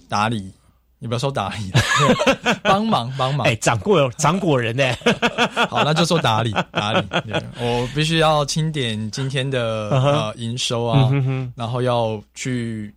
[0.08, 0.52] 打理，
[1.00, 1.72] 你不要说打理，
[2.62, 3.48] 帮忙帮忙。
[3.48, 4.94] 哎，掌过掌果人呢？
[5.70, 7.08] 好，那就说打理打理。
[7.60, 11.10] 我必须要清点今天的呃营收啊，
[11.56, 12.94] 然后要去。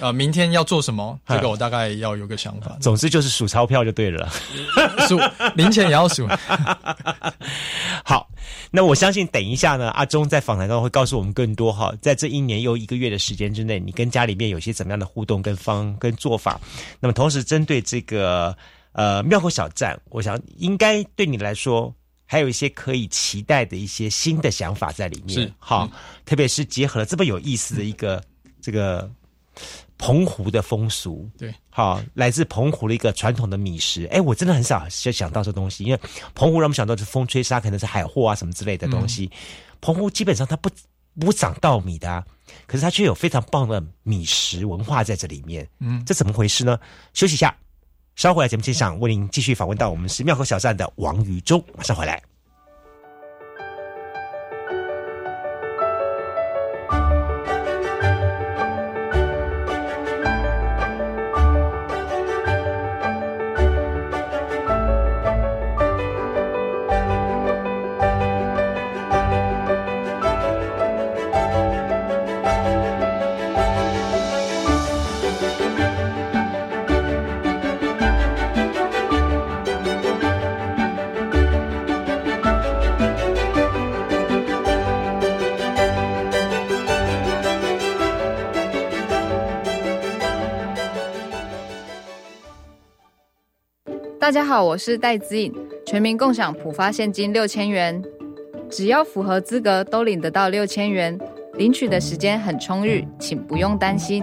[0.00, 1.18] 呃，明天要做什么？
[1.26, 2.76] 这个我大概要有个想法。
[2.80, 4.28] 总之就是数钞票就对了，
[5.06, 5.18] 数
[5.54, 6.26] 零钱也要数。
[8.04, 8.28] 好，
[8.70, 16.60] 那我相信等一下呢，阿忠在访谈中会告诉我们更多哈，在这一年又一个月的时间之内，你跟家里面有些怎么样的互动跟方跟做法。
[16.98, 18.56] 那么同时针对这个
[18.92, 25.30] 呃庙口小站，我想应该对你来说还有一些可以期待的一些新的想法在里面。
[25.30, 25.88] 是好，
[26.24, 28.22] 特别是结合了这么有意思的一个
[28.62, 29.10] 这个。
[30.00, 34.06] 澎湖的风俗，对，好，来自澎湖的一个传统的米食。
[34.06, 36.00] 哎，我真的很少就想到这东西，因为
[36.34, 39.30] 澎湖让我们想到是风吹沙，可能是海货啊什么之类的东西。
[39.82, 40.70] 澎湖基本上它不
[41.20, 42.24] 不长稻米的，
[42.66, 45.68] 可是它却有非常棒的米食文化在这里面。
[45.80, 46.78] 嗯，这怎么回事呢？
[47.12, 47.54] 休息一下，
[48.16, 52.22] 稍回来节目现场为您继续访问到我们是庙口小站的王宇忠，马上回来。
[94.30, 95.52] 大家好，我是戴子颖，
[95.84, 98.00] 全民共享普发现金六千元，
[98.70, 101.18] 只要符合资格都领得到六千元，
[101.54, 104.22] 领取的时间很充裕，请不用担心。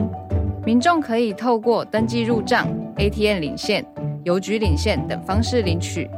[0.66, 3.86] 民众可以透过登记入账、ATM 领现、
[4.24, 6.10] 邮局领现等方式领取。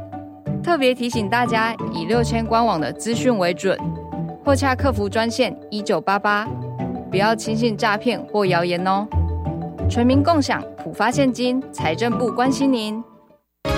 [0.62, 3.76] 特别提醒大家，以六千官网的资讯为准，
[4.44, 6.48] 或洽客服专线一九八八，
[7.10, 9.04] 不要轻信诈骗或谣言哦。
[9.88, 13.02] 全民共享普发现金，财政部关心您。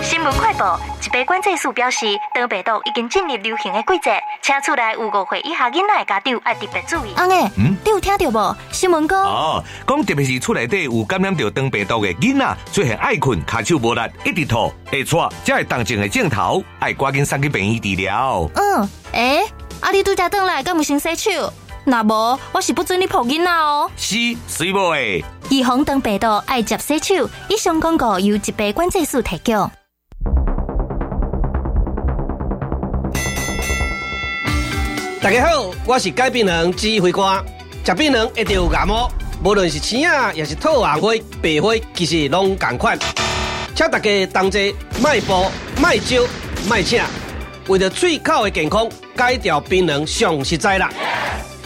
[0.03, 7.13] 新闻快报：一杯管制素表示，当病毒已经进入流行的季节，请厝内有五岁以下囡仔的家长要特别注意。
[7.17, 8.57] 阿妹，嗯，你有听到无？
[8.71, 18.49] 新闻讲哦，讲特别是厝内底有感染到长病毒的囡仔，出现爱困、卡手无力、一直吐、会喘，这系当前的镜头，爱赶紧送去病院治疗。
[18.55, 19.43] 嗯，诶，
[19.81, 21.53] 阿你拄则转来，敢唔先洗手？
[21.85, 23.91] 那无，我是不准你抱囡仔哦。
[23.97, 24.15] 是，
[24.47, 25.25] 水无诶。
[25.53, 27.29] 预防长病毒，爱接洗手。
[27.51, 29.71] 以上广告由一杯管制署提供。
[35.21, 37.45] 大家好，我是改病人指挥官。
[37.85, 39.11] 食槟榔一定有感冒，
[39.45, 42.99] 无论是青啊，也是透红灰、白灰，其实拢同款。
[43.75, 46.23] 请大家同齐迈步、迈招、
[46.67, 47.03] 迈请，
[47.69, 50.89] 为了嘴口的健康，戒掉槟榔上实在啦。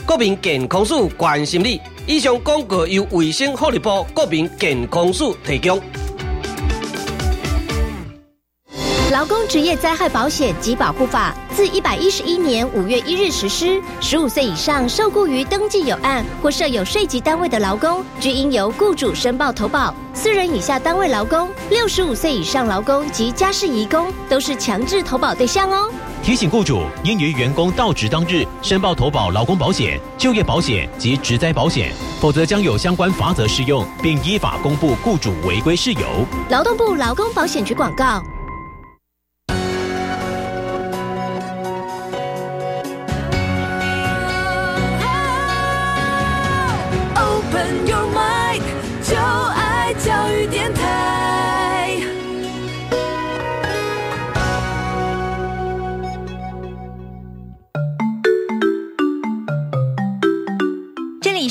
[0.04, 1.80] 国民健康署关心你。
[2.08, 5.82] 以上广告由卫生福利部国民健康署提供。
[9.10, 13.82] 劳工职业灾害保险及保护法自一百一十一年五月一日实施。
[14.00, 19.92] 十五岁以上受雇于登记有案或设有税籍单位的劳工，均应由雇主申报投保。
[20.14, 25.90] 四人以下单位劳工、六十五岁以上劳工及家事移工都是强制投保对象哦。
[26.22, 36.26] 提醒雇主应于员工到职当日申报投保劳工保险、就业保险及职灾保险，否则将有相关罚则适用，并依法公布雇主违规事由。
[36.50, 38.22] 劳动部劳工保险局广告。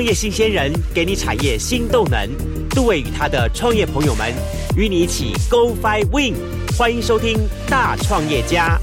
[0.00, 2.26] 创业新鲜人给你产业新动能，
[2.70, 4.32] 杜伟与他的创业朋友们
[4.74, 6.34] 与你一起 Go Fly Win，
[6.74, 7.36] 欢迎收听
[7.68, 8.80] 大创业家。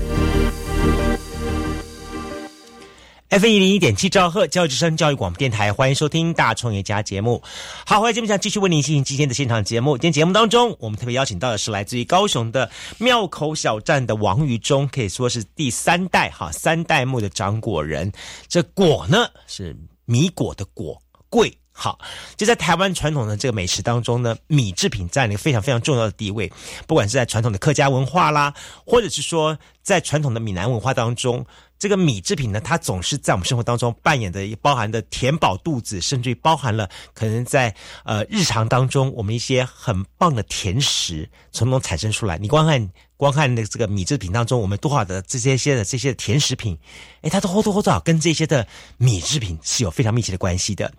[3.30, 7.42] F 一零一点七兆赫教育之声教育广播电台，欢迎收听大创业家节目。
[7.84, 9.98] 好，欢迎节目上继续为您进行今天的现场节目。
[9.98, 18.12] 今天节目当中，我们特别邀请到的是来自于高雄的庙口小站的王于忠，可以说是第三代哈三代目的掌果人。
[18.48, 19.76] 这果呢是。
[20.10, 20.98] 米果的果
[21.30, 22.00] 贵好，
[22.36, 26.52] 就在台湾传统的这个美食当中呢，米制品占了一个非常非常重要的地位。
[26.88, 28.52] 不管是在传统的客家文化啦，
[28.84, 31.46] 或者是说在传统的闽南文化当中，
[31.80, 42.38] 这个米制品呢，它总是在我们生活当中扮演的包含的填饱肚子，甚至于包含了可能在呃日常当中我们一些很棒的甜食从中产生出来。
[42.38, 42.90] 你光看。
[43.18, 46.78] 光看那这个米制品当中，我们多少的这些些的这些甜食品，
[47.22, 50.94] 哎，它都或多或少跟这些的米制品是有非常密切的关系的。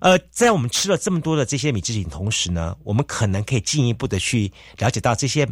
[0.00, 5.48] 呃，在我们吃了这么多的这些米制品同时呢，我们可能可以进一步的去了解到这些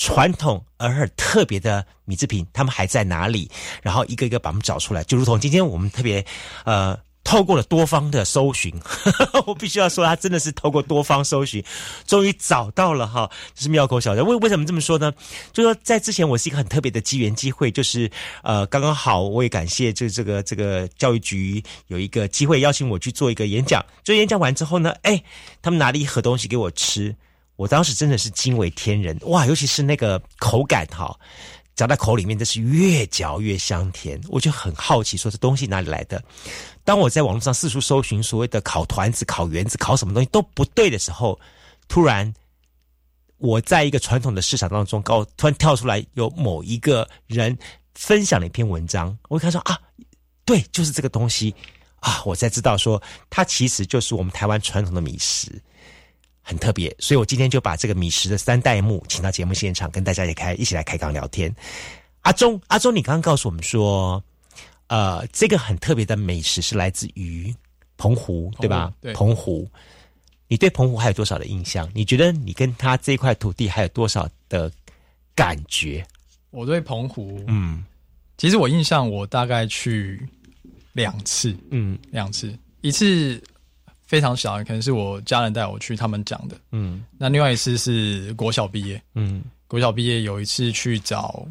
[0.00, 3.50] 传统而很特别的米制品，他们还在哪里？
[3.82, 6.24] 然后一个一个把他们找出来，就如同今天我们特别
[6.64, 6.98] 呃。
[7.22, 8.74] 透过了多方的搜寻，
[9.46, 11.62] 我必须要说，他真的是透过多方搜寻，
[12.06, 14.26] 终于找到了哈，这是庙口小镇。
[14.26, 15.12] 为为什么这么说呢？
[15.52, 18.10] 就说在之前，我是一个很特别的机缘机会，就是
[18.42, 23.84] 呃，刚刚好，我也感谢就是这个这个教育局有一个机会邀请我去做一个演讲。
[24.02, 25.22] 就演讲完之后呢，哎，
[25.60, 27.14] 他们拿了一盒东西给我吃，
[27.60, 29.44] 我当时真的是惊为天人哇！
[29.44, 31.14] 尤其是那个口感哈。
[31.76, 34.18] 嚼在口里面，真是越嚼越香甜。
[34.28, 36.22] 我就很好奇，说这东西哪里来的？
[36.84, 41.38] 当我在网络上四处搜寻所谓的烤团子、烤圆子、烤什么东西都不对的时候，
[41.86, 42.32] 突然
[43.36, 47.56] 我在一个传统的市场当中，高突然跳出来有某一个人
[47.94, 49.78] 分享了一篇文章，我一看说啊，
[50.46, 51.54] 对，就是这个东西
[51.96, 55.60] 啊，我才知道说它其实就是我们台湾传统的米食。
[56.50, 61.54] 很特别，所以我今天就把这个米食的三代目请到节目现场，跟大家也开一起来开杠聊天。
[62.22, 64.20] 阿忠，阿忠，你刚刚告诉我们说，
[64.88, 67.54] 呃，这个很特别的美食是来自于
[67.96, 68.92] 澎湖，对吧？
[69.00, 69.70] 对，澎湖。
[70.48, 71.88] 你对澎湖还有多少的印象？
[71.94, 74.68] 你觉得你跟他这块土地还有多少的
[75.36, 76.04] 感觉？
[76.50, 77.84] 我对澎湖，嗯，
[78.36, 80.20] 其实我印象我大概去
[80.94, 83.40] 两次，嗯，两次，一次
[84.10, 91.46] 非常小，可能是我家人带我去，他们讲的，嗯，那另外一次是国小毕业，嗯，国小毕业有一次去找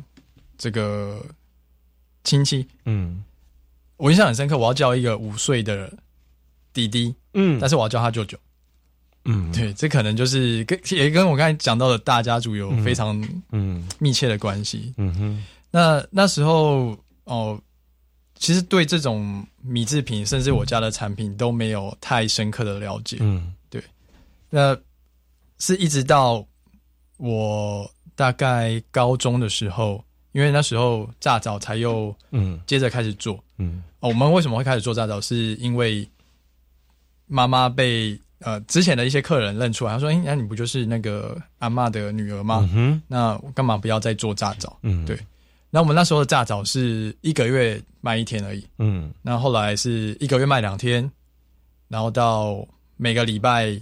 [0.58, 1.26] 这个
[2.26, 3.24] 亲戚，嗯，
[3.96, 5.90] 我印象很深刻，我要叫一个五岁的
[6.74, 8.38] 弟弟，嗯，但是我要叫他舅舅。
[9.24, 13.88] 嗯，对，这可能就是跟也跟我刚才讲到的大家族有非常嗯。
[14.00, 14.94] 密切的关系。
[14.98, 17.58] 嗯哼，那那时候哦，
[18.40, 23.18] 其实对这种米制品，甚至我家的产品都没有太深刻的了解。
[23.20, 23.84] 嗯，对，
[24.50, 24.76] 那
[25.60, 26.44] 是一直到
[27.18, 33.38] 我大概高中的时候，因为那时候炸枣才又嗯接着开始做。
[33.58, 35.22] 嗯，哦我们为什么会开始做炸枣？
[35.22, 36.08] 是因为
[37.28, 38.20] 妈妈被。
[38.42, 42.66] 呃，之前的一些客人认出来，他说：“哎，那你不就是那个阿妈的女儿吗？
[43.06, 45.20] 那干嘛不要再做炸枣？”嗯，对。
[45.70, 48.66] 那我们那时候的炸枣是一个月卖一天而已。
[48.80, 51.10] 嗯，那后来是一个月卖两天，
[51.88, 53.80] 然后到每个礼拜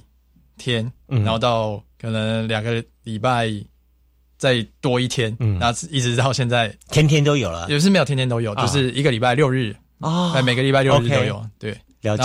[0.58, 3.50] 天，然后到可能两个礼拜
[4.38, 6.76] 再多一天，嗯，然后一直到现在。
[6.90, 11.44] 天天都有了，也是没有天天都有，就是一个礼拜六日啊，每个礼拜六日都有。
[11.58, 12.24] 对，了解。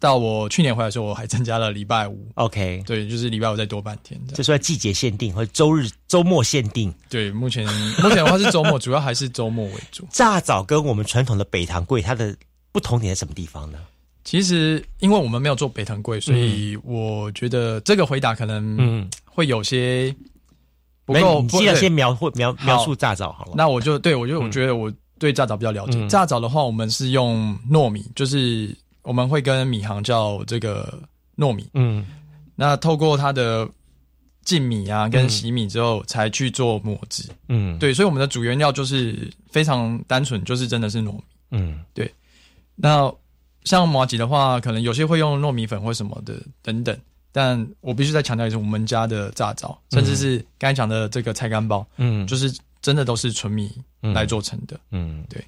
[0.00, 2.28] 到我去年回来的时候，我还增加了礼拜五。
[2.34, 4.20] OK，对，就是礼拜五再多半天。
[4.32, 6.94] 这算季节限定或者周日、周末限定？
[7.08, 7.66] 对，目前
[8.00, 10.06] 目前的话是周末，主要还是周末为主。
[10.10, 12.36] 炸枣跟我们传统的北糖柜，它的
[12.70, 13.78] 不同点在什么地方呢？
[14.22, 20.14] 其实，因为我们没有做北糖柜，所以我觉得这个回答可能嗯会有些
[21.04, 21.42] 不够。
[21.42, 23.52] 你先先描绘描描述炸枣好了。
[23.56, 26.06] 那我就对我就我觉得我对炸枣比较了解。
[26.06, 28.72] 炸枣的话，我们是用糯米，就是。
[29.08, 31.02] 我们会跟米行叫这个
[31.34, 32.04] 糯米，嗯，
[32.54, 33.66] 那透过它的
[34.44, 42.12] 浸米啊，跟洗米之后，才去做磨制，嗯，对，所以我们的主原料就是非常单纯，就是真的是糯米，嗯，对。
[42.76, 43.10] 那
[43.64, 46.94] 像麻吉的话，可能有些会用糯米粉或什么的等等，
[47.32, 53.70] 但我必须再强调一次，我们家的炸枣，甚至是刚才讲的这个菜干包，嗯，就是真的都是纯米
[54.02, 55.42] 来做成的，嗯，对。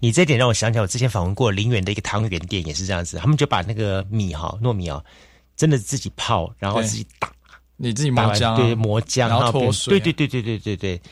[0.00, 3.16] 你这点让我想起来，我之前访问过林园的一个汤圆店，也是这样子。
[3.18, 5.02] 他们就把那个米哈糯米啊，
[5.56, 7.32] 真的自己泡，然后自己打，
[7.76, 11.02] 你自己磨浆，对磨浆，然后脱水，对对对对对对对。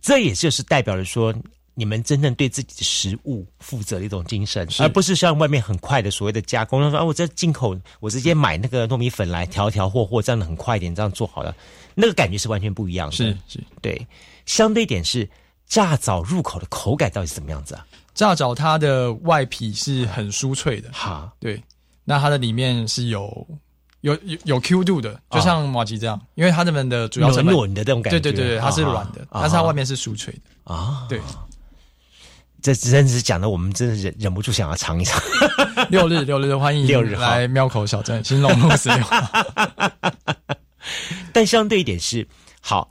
[0.00, 1.34] 这也就是代表着说，
[1.74, 6.80] 你们真正对自己的食物负责的一种精神，而不是像外面很快的所谓的加工。
[6.80, 11.54] 他说啊，我这进口，我直接买那个糯米粉来调调和和，这样的很快一点，这样做好了，
[11.94, 13.16] 那个感觉是完全不一样的。
[13.16, 14.06] 是是，对。
[14.46, 15.28] 相对一点是
[15.66, 17.86] 炸枣入口的口感到底是怎么样子啊？
[18.20, 21.58] 炸枣它的外皮是很酥脆的，哈，对，
[22.04, 23.46] 那它的里面是有
[24.02, 30.74] 有有有 Q 度的，就像马吉这样，因为它这边的主要成分的这种感觉，对对对，它是软的，但是它外面是酥脆的。
[30.74, 31.18] 啊，对，
[32.60, 35.18] 这真是讲的我们真的忍忍不住想要尝一尝。
[35.88, 39.06] 六日六日欢迎六日来喵口小镇新隆路十六，
[41.32, 42.28] 但相对一点是
[42.60, 42.90] 好，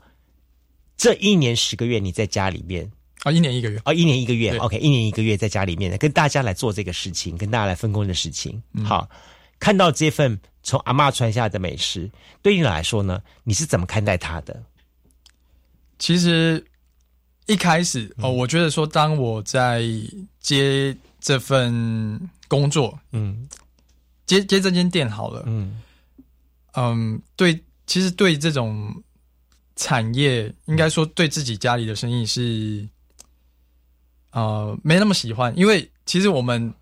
[0.96, 2.90] 这一年十个月你在家里面。
[3.22, 8.62] 啊，一年一个月啊，一年一个月，OK，一年一个月在家里面跟大家来做这个事情，跟大家来分工的事情。
[8.82, 9.06] 好，
[9.58, 14.62] 看到这份从阿妈传下来的美食，对你来说呢，你是怎么看待它的？
[15.98, 16.64] 其实
[17.44, 19.82] 一开始哦，我觉得说，当我在
[20.40, 23.46] 接这份工作，嗯，
[24.24, 25.82] 接接这间店好了，嗯
[26.72, 28.90] 嗯，对，其实对这种
[29.76, 32.88] 产业，应该说对自己家里的生意是。
[34.32, 36.72] 呃，没那么喜欢，因为其实我们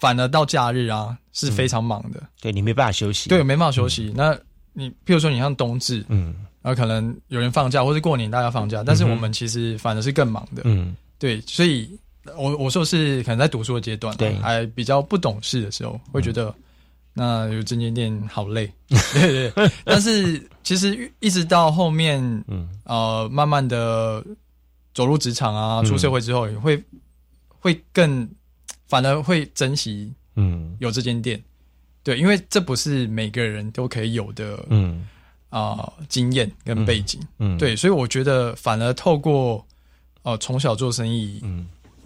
[0.00, 4.12] 反而到假日啊是非常忙的，对你没办法休息，对，没办法休息。
[4.16, 4.36] 那
[4.72, 11.40] 你譬如说你像冬至，嗯，然后可能有人放假，或是过年大家放假，但是我们其实反而是更忙的，嗯，对。
[11.42, 11.88] 所以，
[12.36, 16.54] 我我说是可能在读书的阶段，对，还比较不懂事的时候，会觉得
[17.12, 18.72] 那有这间店好累，
[19.14, 19.70] 对对。
[19.84, 24.24] 但是其实一直到后面，嗯，呃，慢慢的。
[24.98, 26.82] 走入职场啊，出社会之后也会
[27.60, 28.28] 会更，
[28.88, 31.40] 反而会珍惜，嗯，有这间店，
[32.02, 35.06] 对，因为这不是每个人都可以有的，嗯。
[35.50, 39.66] 啊，经验跟背景，嗯，对，所以我觉得反而透过
[40.22, 41.40] 呃从小做生意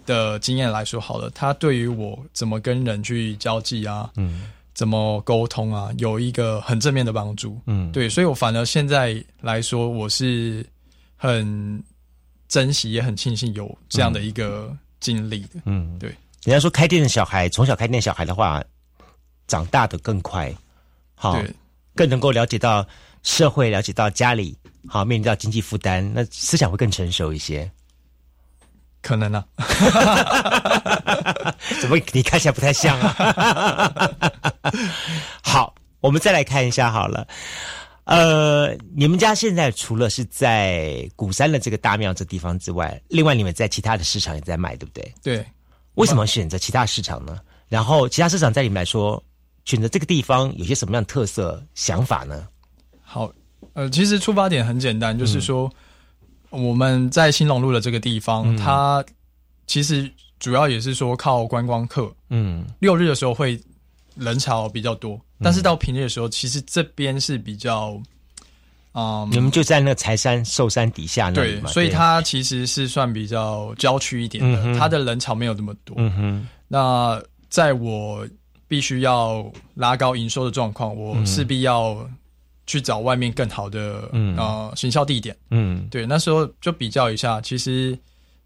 [0.05, 7.59] 的经验来说，好了，他对于我怎么跟人去交际啊，嗯，怎么沟通啊，有一个很正面的帮助。
[7.65, 10.65] 嗯，对，所以我反而现在来说，我是
[11.17, 11.83] 很
[12.53, 15.59] 珍惜，也很庆幸有这样的一个经历的。
[15.65, 16.09] 嗯，对。
[16.43, 18.63] 人家说开店的小孩，从小开店小孩的话，
[19.47, 20.53] 长大的更快，
[21.15, 21.41] 好，
[21.95, 22.87] 更能够了解到
[23.23, 24.55] 社会，了解到家里，
[24.87, 27.67] 好，面临到经济负担，那思想会更成熟一些。
[29.01, 29.43] 可能啊，
[31.81, 34.11] 怎么你看起来不太像啊？
[35.41, 37.27] 好，我们再来看一下好了。
[38.05, 45.13] 呃，你们家现在除了是在鼓山的这个大庙这地方之外，另外你们在其他的市场也在卖，对不对？
[45.21, 45.45] 对。
[45.95, 47.39] 为什么选择其他市场呢？
[47.69, 49.23] 然后其他市场在你们来说，
[49.65, 52.47] 选择这个地方有些什么样的特色想法呢？
[53.01, 53.31] 好，
[53.73, 55.71] 呃，其实出发点很简单，就是说。
[56.55, 59.03] 我们在新隆路的这个地方，它
[59.65, 62.13] 其实主要也是说靠观光客。
[62.29, 63.59] 嗯，六日的时候会
[64.13, 68.01] 人潮比较多，但是到平日的时候，其实这边是比较，
[68.93, 75.95] 嗯，你们就在那财山寿山底下那里嘛，所以它其实是算比较郊区一点的，它的人潮没有那么多。
[75.99, 78.27] 嗯哼，那在我
[78.67, 82.09] 必须要拉高营收的状况，我势必要。
[82.65, 87.95] 去找外面更好的呃行销地点，嗯，对，那时候就比较一下，其实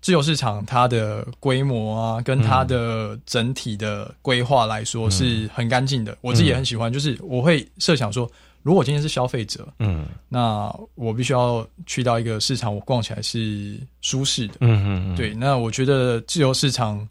[0.02, 6.91] 自由市场它的规模啊，跟它的整体的规划来说是很干净的，我自己也很喜欢。
[6.91, 8.30] 就是我会设想说，
[8.64, 15.34] 如果今天是消费者，嗯，那我必须要去到一个市场，我逛起来是舒适的，嗯嗯，对。
[15.34, 17.08] 那我觉得自由市场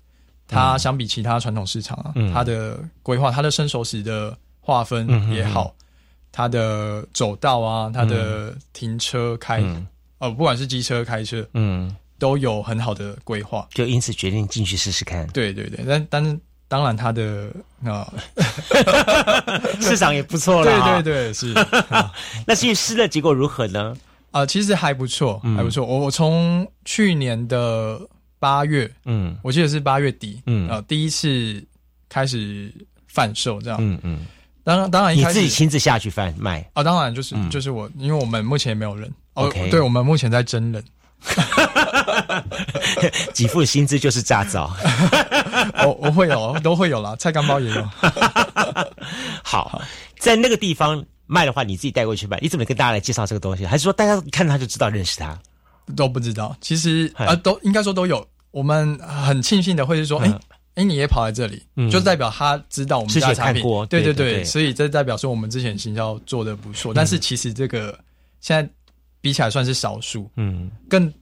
[0.48, 5.74] 它相比其他传统市场啊，它的规划、它的伸手史的划分也好。
[6.32, 9.64] 它的走道啊，它的停车开，
[10.18, 15.26] 呃，不管是机车开车，嗯，都有很好的规划，就因此决定进去试试看。
[15.28, 16.38] 对对对，但但是
[16.68, 17.50] 当然他的
[17.84, 18.12] 啊
[19.80, 21.52] 市场也不错啦，对对对，是。
[22.46, 23.94] 那至于试的结果如何呢？
[24.32, 25.84] 啊，其实还不错，还不错。
[25.84, 28.00] 我我从去年的
[28.38, 31.64] 八月，嗯，我记得是八月底，嗯啊，第一次
[32.08, 32.72] 开始
[33.08, 34.26] 贩售这样，嗯嗯。
[34.62, 36.82] 当然，当然，你自己亲自下去贩卖啊？
[36.82, 39.08] 当然，就是就是我，因为我们目前没有人。
[39.34, 40.82] OK，对，我们目前在真人，
[43.32, 44.74] 几副薪资就是炸枣。
[45.84, 47.88] 我我会有，都会有啦，菜干包也有。
[49.42, 49.80] 好，
[50.18, 53.66] 在那个地方卖的话，你自己带过去卖，你怎么跟大家来介绍这个东西？
[53.66, 55.36] 还是说大家看他就知道认识他？
[55.94, 56.56] 都不知道。
[56.60, 58.26] 其实啊，都应该说都有。
[58.50, 60.32] 我们很庆幸的会是说，哎。
[60.76, 63.62] 哎，你也跑来这里，就代表他知道我们家产品。
[63.88, 66.92] 对对对，所以这代表说我们之前行销做的不错。
[66.92, 67.98] 但是其实这个
[68.42, 68.70] 现在
[69.26, 70.30] 比起来算是少数。
[70.36, 71.12] 嗯，更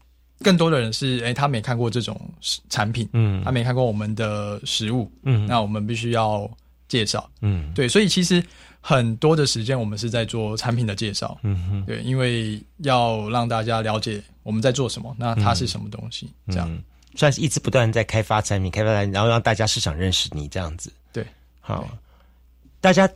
[0.43, 2.21] 更多的人是哎，他没看过这种
[2.69, 6.47] 产品，嗯，他没看过我们的食物，嗯，那我们必须要
[6.87, 8.45] 介绍，嗯，对，所以其实
[8.83, 16.79] 很多的时间我们是在做产品的介绍，嗯哼，对，因为要让大家了解我们在做什么，那它是什么东西，这样。
[17.17, 20.93] 算是一直不断在开发产品，开发产品，然后让大家市场认识你这样子。
[21.11, 21.25] 对，
[21.61, 21.89] 好，
[22.83, 23.09] 大家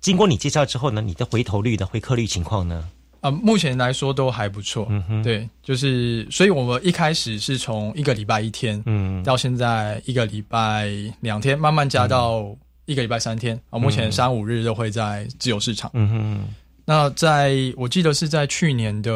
[0.00, 2.86] 经过你介绍之后呢，你的回头率的回客率情况呢？
[3.26, 4.86] 啊，目前来说都还不错。
[4.88, 10.88] 嗯哼，对，就是，所以我们一开始是从一个礼拜一天，嗯，到现在一个礼拜
[11.20, 12.54] 两天，慢慢加到
[12.84, 13.60] 一个礼拜三天。
[13.70, 15.90] 啊，目前三五日都会在自由市场。
[15.94, 16.54] 嗯哼，
[16.84, 19.10] 那在我记得是在去年的。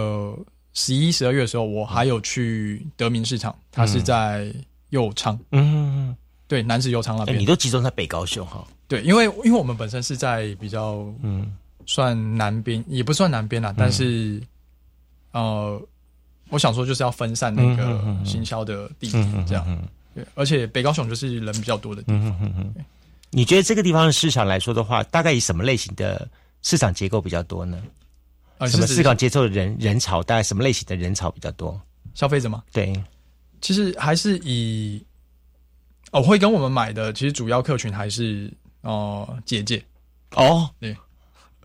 [0.72, 4.54] 十一、十二月的时候，我还有去德明市场，它是在
[4.90, 7.36] 右昌，嗯，对，南市右昌那边。
[7.36, 8.64] 你都集中在北高雄哈？
[8.86, 11.52] 对，因为因为我们本身是在比较嗯
[11.86, 14.40] 算南边，也不算南边啦，但是
[15.32, 15.80] 呃，
[16.48, 19.88] 我想说就是要分散那个行销的地点，这样。
[20.14, 22.74] 对，而且北高雄就是人比较多的地方。
[23.30, 26.28] 你觉得这个地方的市场来说的话，大概以什么类型的
[26.62, 27.80] 市场结构比较多呢？
[28.66, 30.22] 什么市场接受的人人潮？
[30.22, 31.80] 大概什么类型的人潮比较多？
[32.12, 32.62] 消费者吗？
[32.72, 32.92] 对，
[33.60, 35.00] 其实还是以
[36.10, 38.52] 哦，会跟我们买的，其实主要客群还是
[38.82, 39.80] 哦姐姐
[40.32, 40.94] 哦，对，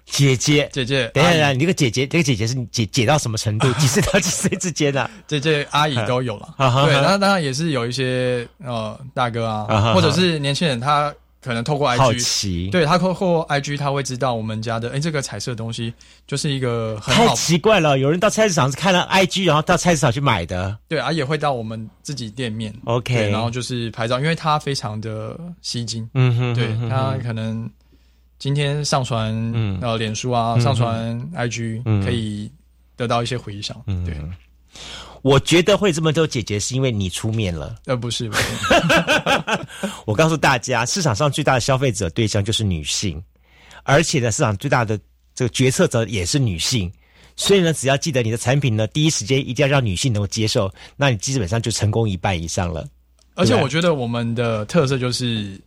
[0.06, 1.10] 姐姐姐姐。
[1.14, 3.72] 等一下，你这个姐姐，这个姐姐是你姐姐到什么程度？
[3.80, 5.10] 几岁到几岁之间的？
[5.28, 6.54] 姐姐阿姨都有了。
[6.58, 11.14] 对，那当然也是有一些呃大哥啊，或者是年轻人他。
[11.42, 15.94] 可能透过 IG，对他透过 IG，他会知道我们家的哎，这个彩色东西
[16.26, 18.00] 就是一个很太奇怪了。
[18.00, 27.70] 有人到菜市场是看了 IG，然后到菜市场去买的，对啊，也会到我们自己店面，OK，然后就是拍照，因为它非常的吸睛，嗯哼，对他可能
[28.46, 29.80] 今天上传嗯。
[29.82, 32.48] 呃脸书啊，上传 IG 可以
[32.96, 34.16] 得到一些回响，嗯对。
[35.24, 38.30] 我觉得会这么多姐姐是因为你出面了，呃，不是，
[40.06, 43.20] 我告诉大家，市场上最大的消费者对象就是女性，
[43.82, 44.96] 而且呢，市场最大的
[45.34, 46.92] 这个决策者也是女性，
[47.36, 52.88] 所以呢，只要记得你的产品呢，第一时间一定要让女性能够接受，那你基本上就成功一半以上了。
[53.34, 55.60] 而且我觉得我们的特色就是，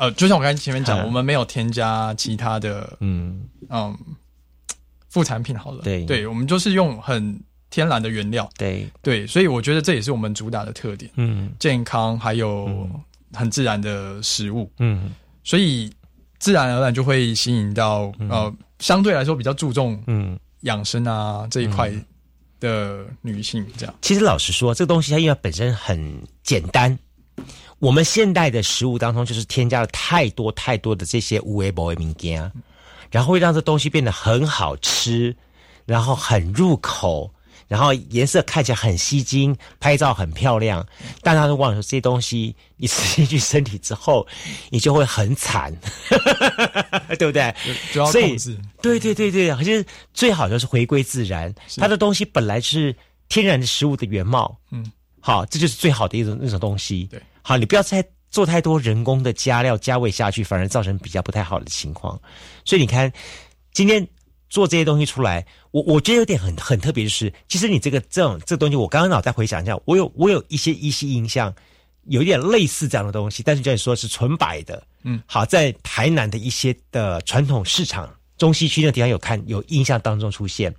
[0.00, 3.42] 呃，就像我刚才前面讲，我们没有添加其他的，嗯。
[3.68, 3.94] 嗯，
[5.10, 7.38] 副产品好了，对，对，我们就是用很
[7.68, 8.88] 天然的原料，对。
[9.02, 12.88] 对，所以我觉得这也是我们主打的特点，嗯，健康还有
[13.34, 15.92] 很自然的食物，嗯，所以
[16.38, 20.38] 自然而然就会吸引到呃，相对来说比较注重嗯。
[20.62, 21.92] 养生啊这一块。
[22.60, 26.98] 的女性这样，其实老实说，这个东西它因为本身很简单，
[27.80, 32.52] 我们现代的食物当中就是添加了太多太多的这些无味不味物件，
[33.10, 35.34] 然后会让这东西变得很好吃，
[35.84, 37.32] 然后很入口。
[37.68, 40.84] 然后颜色看起来很吸睛，拍照很漂亮，
[41.22, 44.26] 但他都忘了说这些东西你吃进去身体之后，
[44.70, 45.72] 你就会很惨，
[47.16, 47.54] 对不对？
[48.10, 48.36] 所以，
[48.82, 52.92] 对对对对，其实最好就是回归自然，它的东西本来是
[53.28, 57.04] 天然的食物的原貌，嗯，好，这就是最好的一种那种东西。
[57.04, 62.16] 对，好，你不要再做太多人工的加料加味下去，反而造成比较不太好的情况。
[62.64, 63.12] 所以你看，
[63.72, 64.06] 今天。
[64.48, 71.54] 做这些东西出来，我我觉得有点很很特别，就是其实你这个这种这东西，我刚刚脑袋回想一下，我有我有一些一些印象，
[72.06, 80.74] 有一点类似这样的东西，但是叫你说是纯白的，嗯，好，在台南的一些的传统市场中西区那地方有看有印象当中出现，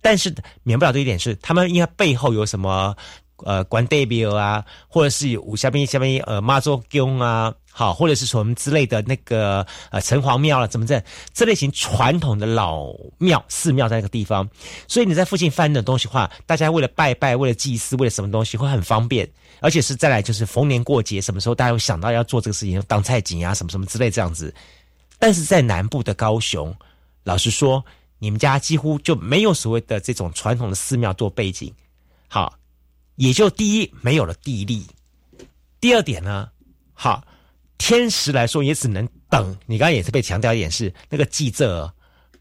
[0.00, 2.92] 但是免不了的一点是，他们应该背后有什么
[3.44, 7.54] 呃关代表啊，或者是有下面下面呃妈祖宫啊。
[7.74, 14.46] 好，或者是什么之类的那个呃城隍庙了，怎么这这类型传统的老庙寺庙在那个地方，
[14.86, 19.26] 所以你在附近翻的东西话，大家为了拜拜，为了祭祀，为了什么东西会很方便，
[19.60, 24.54] 而且是再来就是逢年过节，什么时候大家会想到要做这个事情，当菜景啊什么什么之类这样子。
[25.18, 26.76] 但是在南部的高雄，
[27.24, 27.82] 老实说，
[28.18, 31.72] 你们家几乎就没有所谓的这种传统的寺庙做背景，
[32.28, 32.52] 好，
[33.22, 34.84] 也就第一没有了地利，
[35.80, 36.48] 第二点呢，
[36.92, 37.24] 好。
[37.78, 39.56] 天时来说也只能等。
[39.66, 41.88] 你刚刚也是被强调一点是那个季蔗，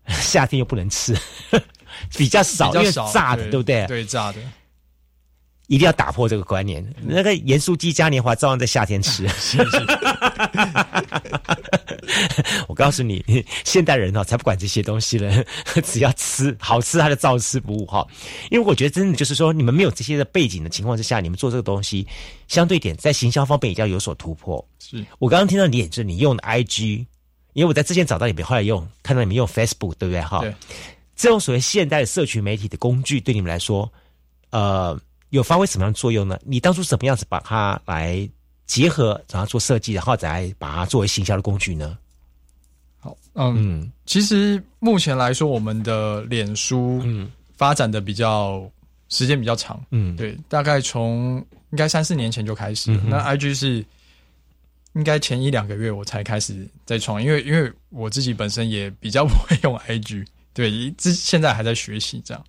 [0.08, 1.16] 夏天又不能吃，
[2.18, 3.86] 比较少，因为炸的，对不对？
[3.86, 4.40] 对，炸的。
[5.72, 6.86] 一定要打破这个观念。
[7.02, 9.26] 那个盐酥鸡嘉年华照样在夏天吃。
[12.68, 13.24] 我告诉你，
[13.64, 15.32] 现代人哦才不管这些东西了，
[15.82, 18.06] 只要吃好吃，他就照吃不误哈。
[18.50, 22.06] 因为我觉得真的就是说，你们没有这些的背景的情况之下，你们做这个东西，
[22.50, 24.68] 相对点在行销方面也要有所突破。
[24.78, 27.06] 是我刚刚听到你也是你用的 IG，
[27.54, 30.42] 因为我在之前找到你们，后来用看到你们用 Facebook，对不对哈？
[30.42, 30.54] 对。
[31.16, 33.90] 这种所谓现代的社群媒体的工具，对你们来说，
[34.50, 35.00] 呃。
[35.32, 36.38] 有发挥什么样的作用呢？
[36.46, 38.30] 你当初怎么样子把它来
[38.66, 41.98] 结合，然后做设计，然后再把它作为行销的工具呢？
[43.00, 48.70] 好，嗯，其实目前来说，我们的脸书嗯发展的比较
[49.08, 51.38] 时间比较长，嗯，对，大概从
[51.72, 52.92] 应该三四年前就开始。
[53.08, 53.86] 那 IG 是
[54.94, 62.46] 应该前一两个月我才开始在创，因为因为我自己本身也比较不会用 IG，对，之现在还在学习这样。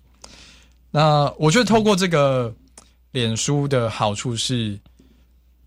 [0.91, 2.53] 那我觉得透过这个。
[3.13, 4.77] 脸书的好处是，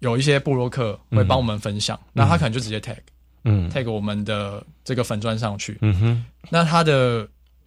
[0.00, 2.98] 有一些布洛克会帮我们分享，那他可能就直接 tag，
[3.44, 7.26] 嗯，tag 我们的这个粉砖上去，嗯哼，那他的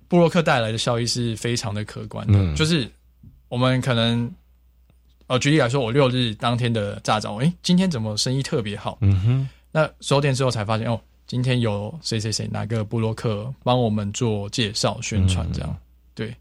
[0.09, 2.91] 布洛克带来的效益是非常的可观的，就是
[3.47, 4.29] 我们可能，
[5.27, 8.97] 哦，举例来说，我六日当天的炸早，哎，今天怎么生意特别好？
[8.99, 15.77] 嗯哼，那收店之后才发现，哦，今天有谁谁谁哪个布洛克帮我们做介绍宣传，这样，
[16.13, 16.35] 对，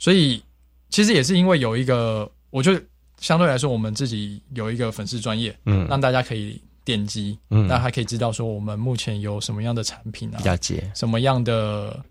[0.00, 0.42] 所以
[0.88, 2.28] 其实也是因为有一个。
[2.50, 2.78] 我就
[3.18, 12.02] 相对来说，我们自己有一个粉丝专业，嗯，让大家可以点击，嗯，那还可以知道说我们目前有什么样的产品啊，了解什么样的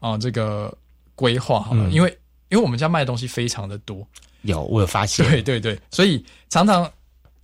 [0.00, 0.76] 啊这个
[1.14, 2.10] 规划，好了，因为
[2.50, 4.06] 因为我们家卖的东西非常的多，
[4.42, 6.90] 有我有发现，对对对，所以常常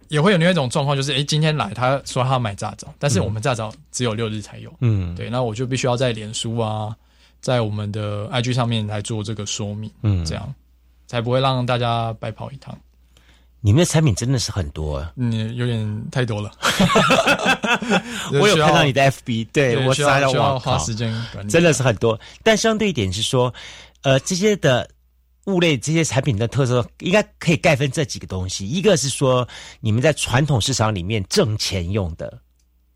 [0.08, 6.94] 也会有另外一种状况，就是哎，今天来他说他要买炸枣，但是我们炸枣只有六日才有，嗯，对，那我就必须要在脸书啊，
[7.40, 10.54] 在我们的 IG 上面来做这个说明，嗯，这样。
[11.10, 12.72] 才不会让大家白跑一趟。
[13.60, 16.52] 你们的产品真的是很多，嗯，有点太多了。
[18.40, 21.12] 我有看到你的 FB，对我需要花时间，
[21.48, 22.18] 真的是很多。
[22.44, 23.52] 但相对一点是说，
[24.02, 24.88] 呃，这些的
[25.46, 28.68] 物类、这些产品的特色，应该可以概分这几个东西。
[28.68, 29.46] 一个是说，
[29.80, 32.38] 你们在传统市场里面挣钱用的。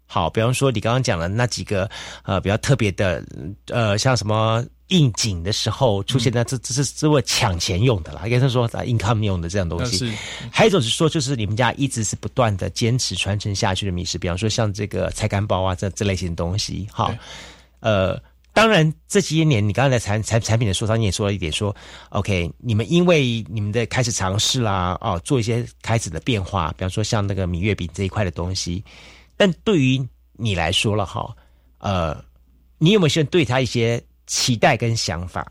[0.07, 1.91] 好，比方说你刚刚讲的那几个，
[2.23, 3.25] 呃，比较特别的，
[3.67, 4.65] 呃，像什么。
[4.89, 10.13] 应景的时候出现的，这这是是为抢钱用的啦，应该是说 income 用的这样东西。
[10.51, 16.87] 还有一种是说，就是你们家一直是不断的坚持传承下去的米食，比方说像这个菜干包啊，这这类型的东西。
[16.93, 17.15] 好，
[17.81, 18.21] 呃，
[18.53, 21.75] 当然这些年你刚才在产产产品的说上你也说了一点，说
[22.11, 28.85] OK，你们因为你们的开始尝试啦，哦，做一些开始的变化，比方说像那个米月饼这一块的东西，
[29.37, 31.35] 但对于你来说了哈，
[31.79, 32.23] 呃，
[32.77, 35.47] 你有没有先对他一些期待跟想法？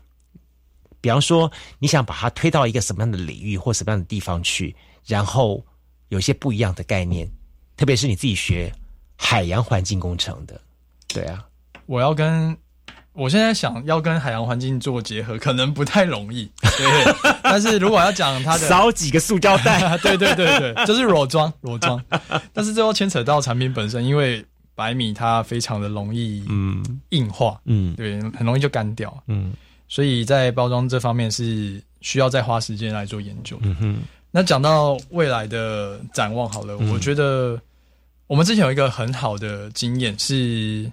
[1.00, 5.62] 比方说，你想把它推到一个什么样的领域或什么样的地方去，然后
[6.08, 7.30] 有一些不一样的概念，
[7.76, 8.72] 特别是你自己学
[9.16, 10.58] 海洋环境工程的，
[11.06, 11.44] 对啊，
[11.84, 12.56] 我要跟
[13.12, 16.50] 我现在想要跟海洋环境做结合，可能不太容易。
[16.62, 17.14] 对，
[17.44, 22.02] 但是如果要讲它的少几个塑胶袋， 对对对对，就是裸装裸装。
[22.52, 24.44] 但是最后牵扯到产品本身，因为
[24.74, 27.00] 白米它非常的容易嗯。
[27.10, 29.52] 硬化，嗯，对，很容易就干掉，嗯。
[29.86, 33.58] 所以在包装这方面是需要再花时间来做研究。
[33.62, 33.98] 嗯哼，
[34.30, 37.60] 那讲到未来的展望，好了，我觉得
[38.26, 40.90] 我们之前有一个很好的经验是，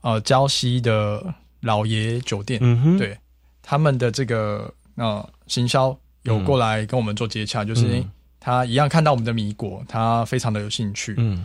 [0.00, 3.18] 呃，礁溪的老爷酒店，嗯哼，对
[3.60, 8.02] 他们的这个呃行销有过来跟我们做接洽，就是
[8.38, 11.44] 他一样看到我们的米果，他非常的有兴趣，嗯，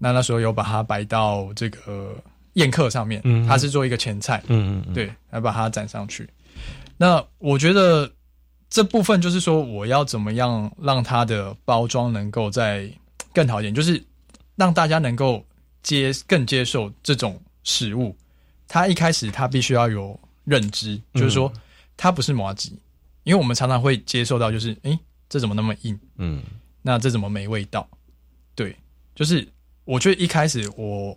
[0.00, 2.16] 那那时候有把它摆到这个。
[2.54, 6.28] 宴客上面，它是做一个前菜，嗯嗯，对，来把它展上去。
[6.96, 8.12] 那我觉得
[8.68, 12.90] 这部分就是说，我要怎么样让它的包装能够再
[13.32, 14.02] 更好一点，就是
[14.56, 15.42] 让大家能够
[15.80, 18.14] 接更接受这种食物。
[18.66, 21.50] 它一开始它必须要有认知，就是说
[21.96, 22.76] 它不是麻吉，
[23.22, 24.98] 因为我们常常会接受到，就是诶，
[25.28, 25.98] 这怎么那么硬？
[26.16, 26.42] 嗯，
[26.82, 27.88] 那这怎么没味道？
[28.56, 28.76] 对，
[29.14, 29.46] 就是
[29.84, 31.16] 我觉得一开始我。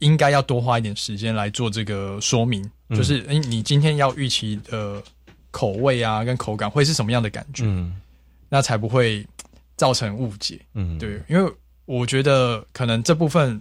[0.00, 5.02] 应该要多花一点时间来做这个说明，就是诶，你今天要预期的
[5.50, 7.64] 口味啊，跟口感会是什么样的感觉？
[7.66, 8.00] 嗯，
[8.48, 9.26] 那才不会
[9.74, 10.60] 造成误解。
[10.74, 11.52] 嗯，对，因为
[11.84, 13.60] 我觉得可能这部分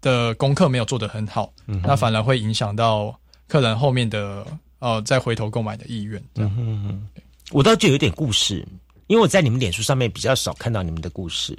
[0.00, 3.16] 的功课没有做得很好，那反而会影响到
[3.46, 4.44] 客人后面的
[4.80, 6.20] 呃再回头购买的意愿。
[6.34, 7.08] 嗯嗯，
[7.52, 8.66] 我倒就有点故事，
[9.06, 11.56] 因为我在你们脸书上面比较少看到你们的故事。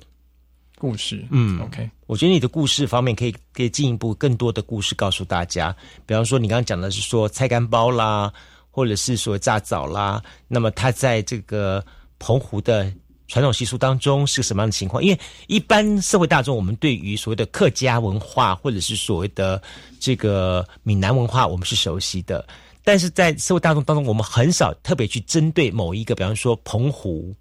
[0.83, 5.73] 故事，嗯，OK，我觉得你的故事方面可以可以进一步更多的故事告诉大家，
[6.05, 8.29] 比方说你刚刚讲的是说菜干包啦，
[8.69, 11.81] 或者是说炸枣啦，那么它在这个
[12.19, 12.91] 澎湖的
[13.29, 15.01] 传统习俗当中是个什么样的情况？
[15.01, 15.17] 因为
[15.47, 19.61] 一般社会大众我们对于所谓的客家文化或者是所谓的
[20.01, 22.45] 这个闽南文化我们是熟悉的，
[22.83, 27.33] 但是在社会大众当中我们很少特别去针对某一个，比方说澎湖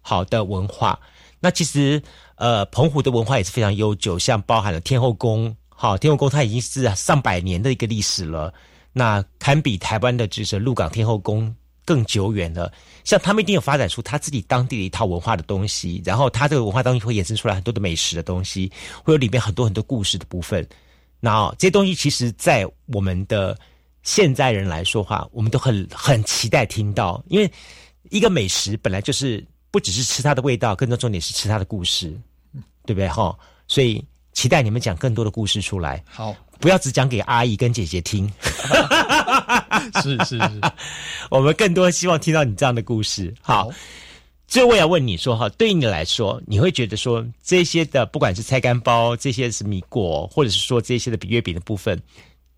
[0.00, 0.98] 好的文化。
[1.40, 2.02] 那其实，
[2.38, 8.54] 呃，澎湖的文化也是非常悠久，像包含了天后宫，好，天后宫它已经是上百年的一个历史了，
[8.92, 11.52] 那堪比台湾的就是鹿港天后宫
[11.84, 12.72] 更久远了。
[13.02, 18.70] 像他们一定有发展出他自己当地的一套文化的东西，然后他这个文化当中会衍生出来很多的美食的东西，
[19.02, 20.64] 会有里面很多很多故事的部分。
[21.18, 23.58] 那这些东西其实，在我们的
[24.04, 27.50] 现在人来说话，我们都很很期待听到，因为
[28.10, 29.44] 一个美食本来就是。
[29.70, 32.10] 不只是吃它的味道，更多重点是吃它的故事，
[32.86, 33.08] 对不对？
[33.08, 36.02] 哈，所以期待你们讲更多的故事出来。
[36.08, 38.30] 好，不要只讲给阿姨跟姐姐听。
[40.02, 40.60] 是 是是，
[41.30, 43.34] 我们更多希望听到你这样的故事。
[43.40, 43.70] 好，
[44.46, 52.00] 最后我要问你说，哈，对于你来说，你会觉得说这些的，不管是菜干包，这些是米果，或者是说这些的比月饼的部分，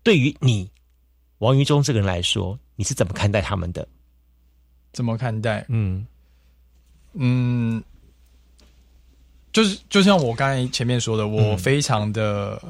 [0.03, 0.69] 对于你
[1.39, 3.87] 王于忠这个人来说，你是怎么看待他们的？
[4.93, 5.65] 怎么看待？
[5.69, 6.05] 嗯。
[7.13, 7.83] 嗯，
[9.51, 12.61] 就是就像我刚才前面说的，我非常的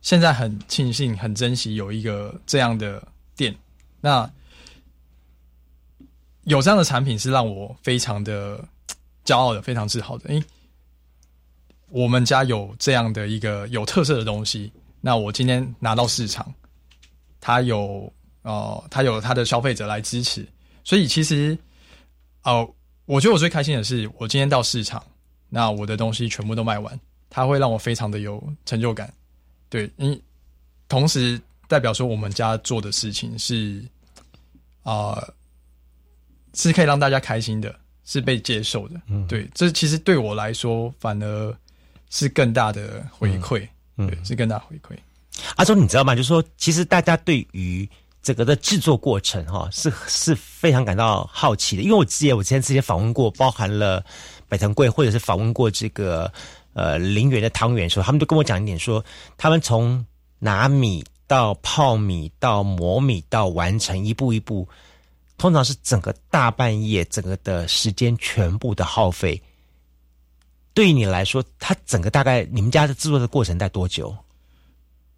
[0.00, 3.02] 现在很庆幸、很珍惜有一个这样的
[3.34, 3.52] 店。
[4.00, 4.30] 那
[6.44, 8.64] 有这样的产品是让我非常的
[9.24, 10.28] 骄傲的、非常自豪的。
[10.28, 10.40] 诶，
[11.88, 16.54] 我们家有这样的一个有特色的东西，那我今天拿到市场，
[17.40, 18.10] 它有
[18.42, 20.46] 哦，它有它的消费者来支持，
[20.84, 21.58] 所以其实
[22.44, 22.72] 哦。
[23.08, 25.02] 我觉得我最开心的是，我今天到市场，
[25.48, 27.00] 那我的东西全部都卖完，
[27.30, 29.10] 它会让我非常的有成就感。
[29.70, 30.20] 对，因
[30.88, 33.82] 同时代表说我们家做的事情是
[34.82, 35.26] 啊，
[36.52, 39.00] 是可以让大家开心的，是被接受的。
[39.06, 41.56] 嗯，对，这其实对我来说反而
[42.10, 44.94] 是更大的回馈，对，是更大回馈。
[45.56, 46.14] 阿忠，你知道吗？
[46.14, 47.88] 就是说，其实大家对于。
[48.20, 54.04] 整个的制作过程哈是是非常感到好奇的，因为我记得我之前之前访问过，包含了
[54.48, 56.30] 百腾贵，或者是访问过这个
[56.74, 59.02] 呃林园的汤圆的时候，他们都跟我讲一点，说
[59.36, 60.04] 他们从
[60.38, 64.68] 拿米到泡米到磨米到完成一步一步，
[65.38, 69.40] 通常是整个大半夜，整个的时间全部的耗费。
[70.74, 74.14] 对于你来说，它整个大概你们家的制作的过程在多久？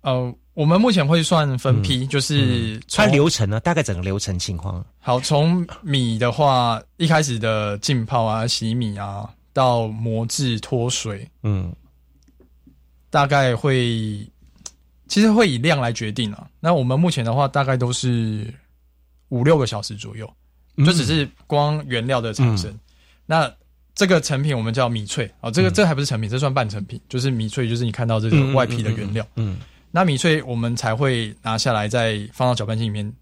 [0.03, 0.32] 呃。
[0.61, 4.84] 我们目前会算分批，就是它流程呢，大概整个流程情况。
[4.98, 11.74] 好，从米的话，一开始的浸泡啊、洗米啊，到磨制、脱水，嗯，
[13.08, 14.22] 大概会，
[15.08, 16.46] 其实会以量来决定啊。
[16.61, 18.52] 那我们目前的话，大概都是
[19.30, 20.30] 五六个小时左右，
[20.84, 22.78] 就只是光原料的产生。
[23.24, 23.50] 那
[23.94, 29.26] 这个成品我们叫米脆啊，这个这还不是成品，这算半成品，就是米脆，就是你看到这个外皮的原料。
[29.36, 29.56] 嗯，
[29.91, 33.12] 那米脆我们才会拿下来，再放到搅拌机里面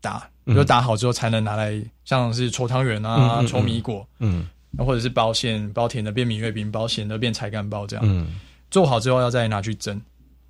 [0.00, 4.46] 打，就打好之后才能拿来，像是搓汤圆啊、搓米果，嗯，
[4.78, 8.04] 或者是包馅、包甜的变米月饼，包咸的变柴干包这样。
[8.06, 8.40] 嗯，
[8.70, 10.00] 做好之后要再拿去蒸。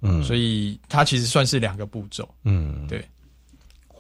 [0.03, 2.27] 嗯，所以它其实算是两个步骤。
[2.45, 3.05] 嗯，对。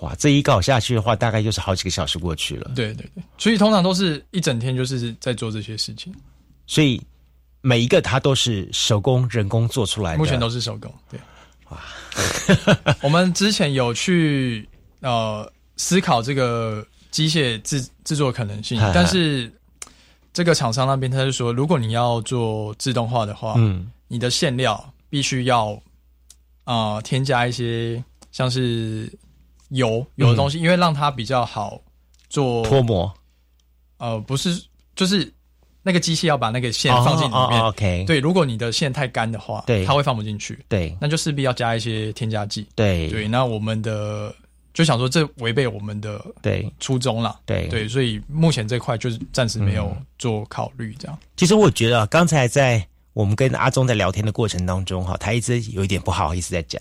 [0.00, 2.72] 哇，这一搞下去的话，大概就是好几个小时过去了。
[2.74, 6.10] 对对对，所以通常都是一整天就是在做这些事情。
[6.66, 6.98] 所以
[7.60, 10.90] 每一个它都是手工人工做出来的，目前都是手工。
[11.10, 11.24] 对，哇，
[13.02, 14.68] 我们之前有去
[15.00, 19.52] 呃思考这个机械制制作可能性，但是
[20.32, 25.80] 这个厂商那边他就说，如果你要做自动化的话，嗯，你的馅料必须要
[26.64, 28.02] 啊添加一些
[28.32, 29.10] 像是。
[29.72, 31.80] 油油的东西，因为让它比较好
[32.28, 33.14] 做脱模，
[33.98, 34.60] 呃，不是，
[34.96, 35.32] 就是
[35.82, 37.60] 那个机器要把那个线放进里面。
[37.62, 40.58] OK，对，如果你的线太干的话，对，它会放不进去。
[40.68, 42.66] 对，那就势必要加一些添加剂。
[42.74, 44.34] 对对，那我们的
[44.74, 47.40] 就想说，这违背我们的对初衷了。
[47.46, 50.94] 对对，所以目前这块就是暂时没有做考虑。
[50.98, 56.80] 这样，其实我觉得刚才在我们跟阿忠在聊天的过程当中，哈，他一直有一点不好意思在讲。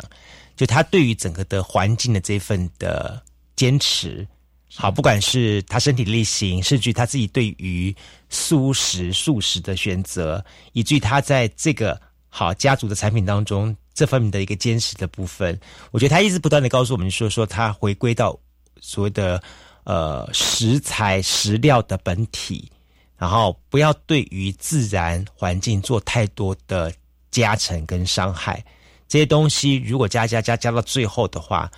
[0.56, 3.22] 就他对于整个的环境的这份的
[3.56, 4.28] 坚持，
[4.76, 7.94] 好，不管是他身体力行，甚至他自己对于
[8.30, 10.44] 素食素食的选择，
[10.74, 12.00] 以至于他在这个
[12.30, 15.60] 好家族的产品当中这方面的一个坚持的部分，
[15.92, 18.40] 我觉得他一直不断的告诉我们说，说他回归到
[18.80, 19.42] 所谓的
[19.84, 22.72] 呃食材食料的本体，
[23.18, 26.94] 然后不要对于自然环境做太多的
[27.32, 28.64] 加成跟伤害。
[29.08, 31.70] 这些东西如果加加加加到最后的话，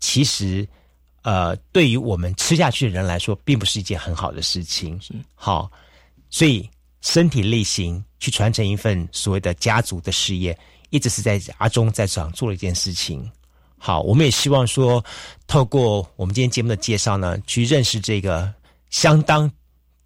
[0.00, 0.68] 其实，
[1.24, 5.00] 呃，对于我们吃下去的人来说，并不是一件很好的事情。
[5.00, 5.70] 是好，
[6.28, 6.68] 所以
[7.00, 10.56] 身体力行去传承一份所谓的家族的事业，
[10.90, 13.26] 一直是在阿中在场做了一件事情。
[13.78, 15.02] 好，我们也希望说，
[15.46, 18.52] 透过我们今天节目的介绍呢，去认识这个
[18.90, 19.50] 相当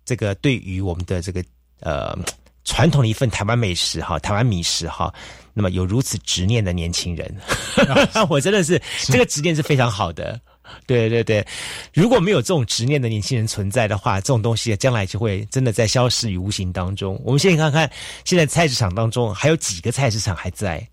[0.05, 1.45] 这个对于我们的这个
[1.81, 2.17] 呃
[2.65, 5.13] 传统的一份台湾美食哈，台湾米食哈。
[5.53, 7.37] 那么有如此执念的年轻人，
[8.31, 10.41] 我真的是这个执念是非常好的。
[10.87, 11.47] 对对对，
[11.93, 17.21] 如果没有这种执念的年轻人存在的话，这种东西将来就会真的在消失于无形当中。
[17.25, 17.91] 我们现在看看，
[18.25, 20.87] 现在菜市场当中还有几个菜市场还在。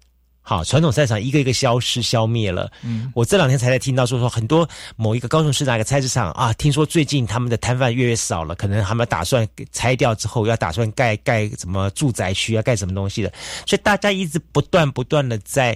[0.48, 2.72] 好，传统菜场一个一个消失消灭了。
[2.84, 13.34] 嗯，我这两天才在听到说说很多某一个高雄市哪个菜市场啊，听说最近他们的摊贩越来越少了，可能他们打算拆掉之后要打算盖盖什么住宅区啊，盖什么东西的。
[13.66, 15.76] 所以大家一直不断不断的在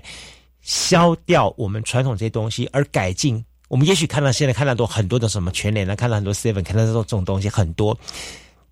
[0.61, 3.43] 消掉我们传统这些东西，而改进。
[3.69, 7.97] 我们也许看到现在看到多很多的什么全联啊，看到很多 seven，看到这种这种东西很多。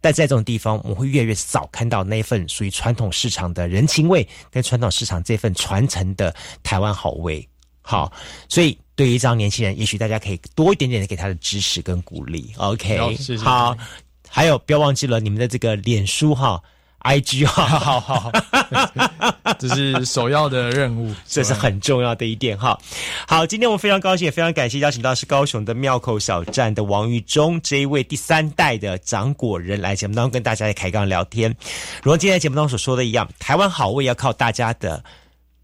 [0.02, 7.48] 但在这种地方，我们会越来越少看到那份属于传统市场的人情味，跟传统市场这份传承的台湾好味。
[7.82, 8.12] 好，
[8.50, 12.52] 所以对于一张年轻人，也许大家可以多一点点的给他的支持跟鼓励。
[12.58, 13.78] OK，好，
[14.28, 16.62] 还有不要忘记了你们的这个脸书哈。
[17.08, 18.32] I G 好好好，
[19.58, 22.78] 这是首要的任务， 这是很重要的一点哈。
[23.26, 31.50] 好，今天我们非常高兴，也非常感谢邀请到是高雄的庙口小站的王玉忠这一位第三代的掌果人来节目当中跟大家来开杠聊天。
[32.04, 35.02] 如同今天节目当中所说的一样，台湾好味要靠大家的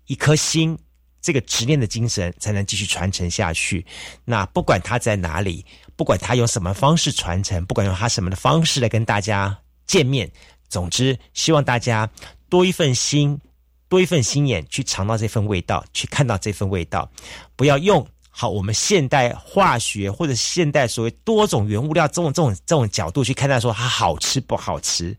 [0.08, 0.78] 一颗心，
[1.22, 3.86] 这个执念的精神才能继续传承下去。
[4.24, 5.66] 那不管他在哪里，
[5.98, 10.32] 不管他用什么方式传承，不管用他什么的方式来跟大家见面。
[10.74, 12.10] 总之，希望大家
[12.50, 13.40] 多一份心，
[13.88, 17.08] 多一份心眼，去尝到这份味道，去看到这份味道。
[17.56, 25.16] 不要用好我们现代化学或者现代所谓多种原物料这种这种这种角度去看待说它好吃不好吃。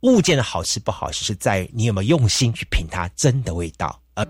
[0.00, 3.98] 物件的好吃不好吃是在于你有没有用心去品它真的味道。
[4.14, 4.26] 而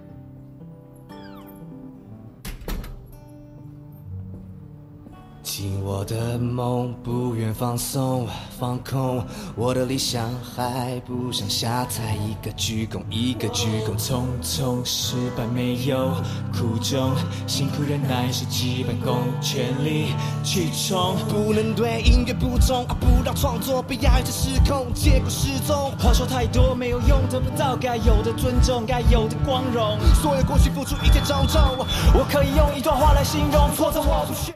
[5.46, 8.26] 紧我的梦，不愿放松
[8.58, 9.24] 放空，
[9.54, 16.10] 我的理想还不想下台，一个鞠躬一个鞠躬，匆匆失败没有
[16.52, 17.12] 苦衷，
[17.46, 20.08] 辛苦忍耐是基本功，全力
[20.42, 25.92] 去冲，不能对音乐不忠，不让创作被压抑着失控，结果失踪。
[25.92, 31.62] 话说太多没有用，得不到该有的尊重，该有的光荣，所有过去付出一切种种，
[32.14, 34.52] 我可以用一段话来形容，挫折我不屑。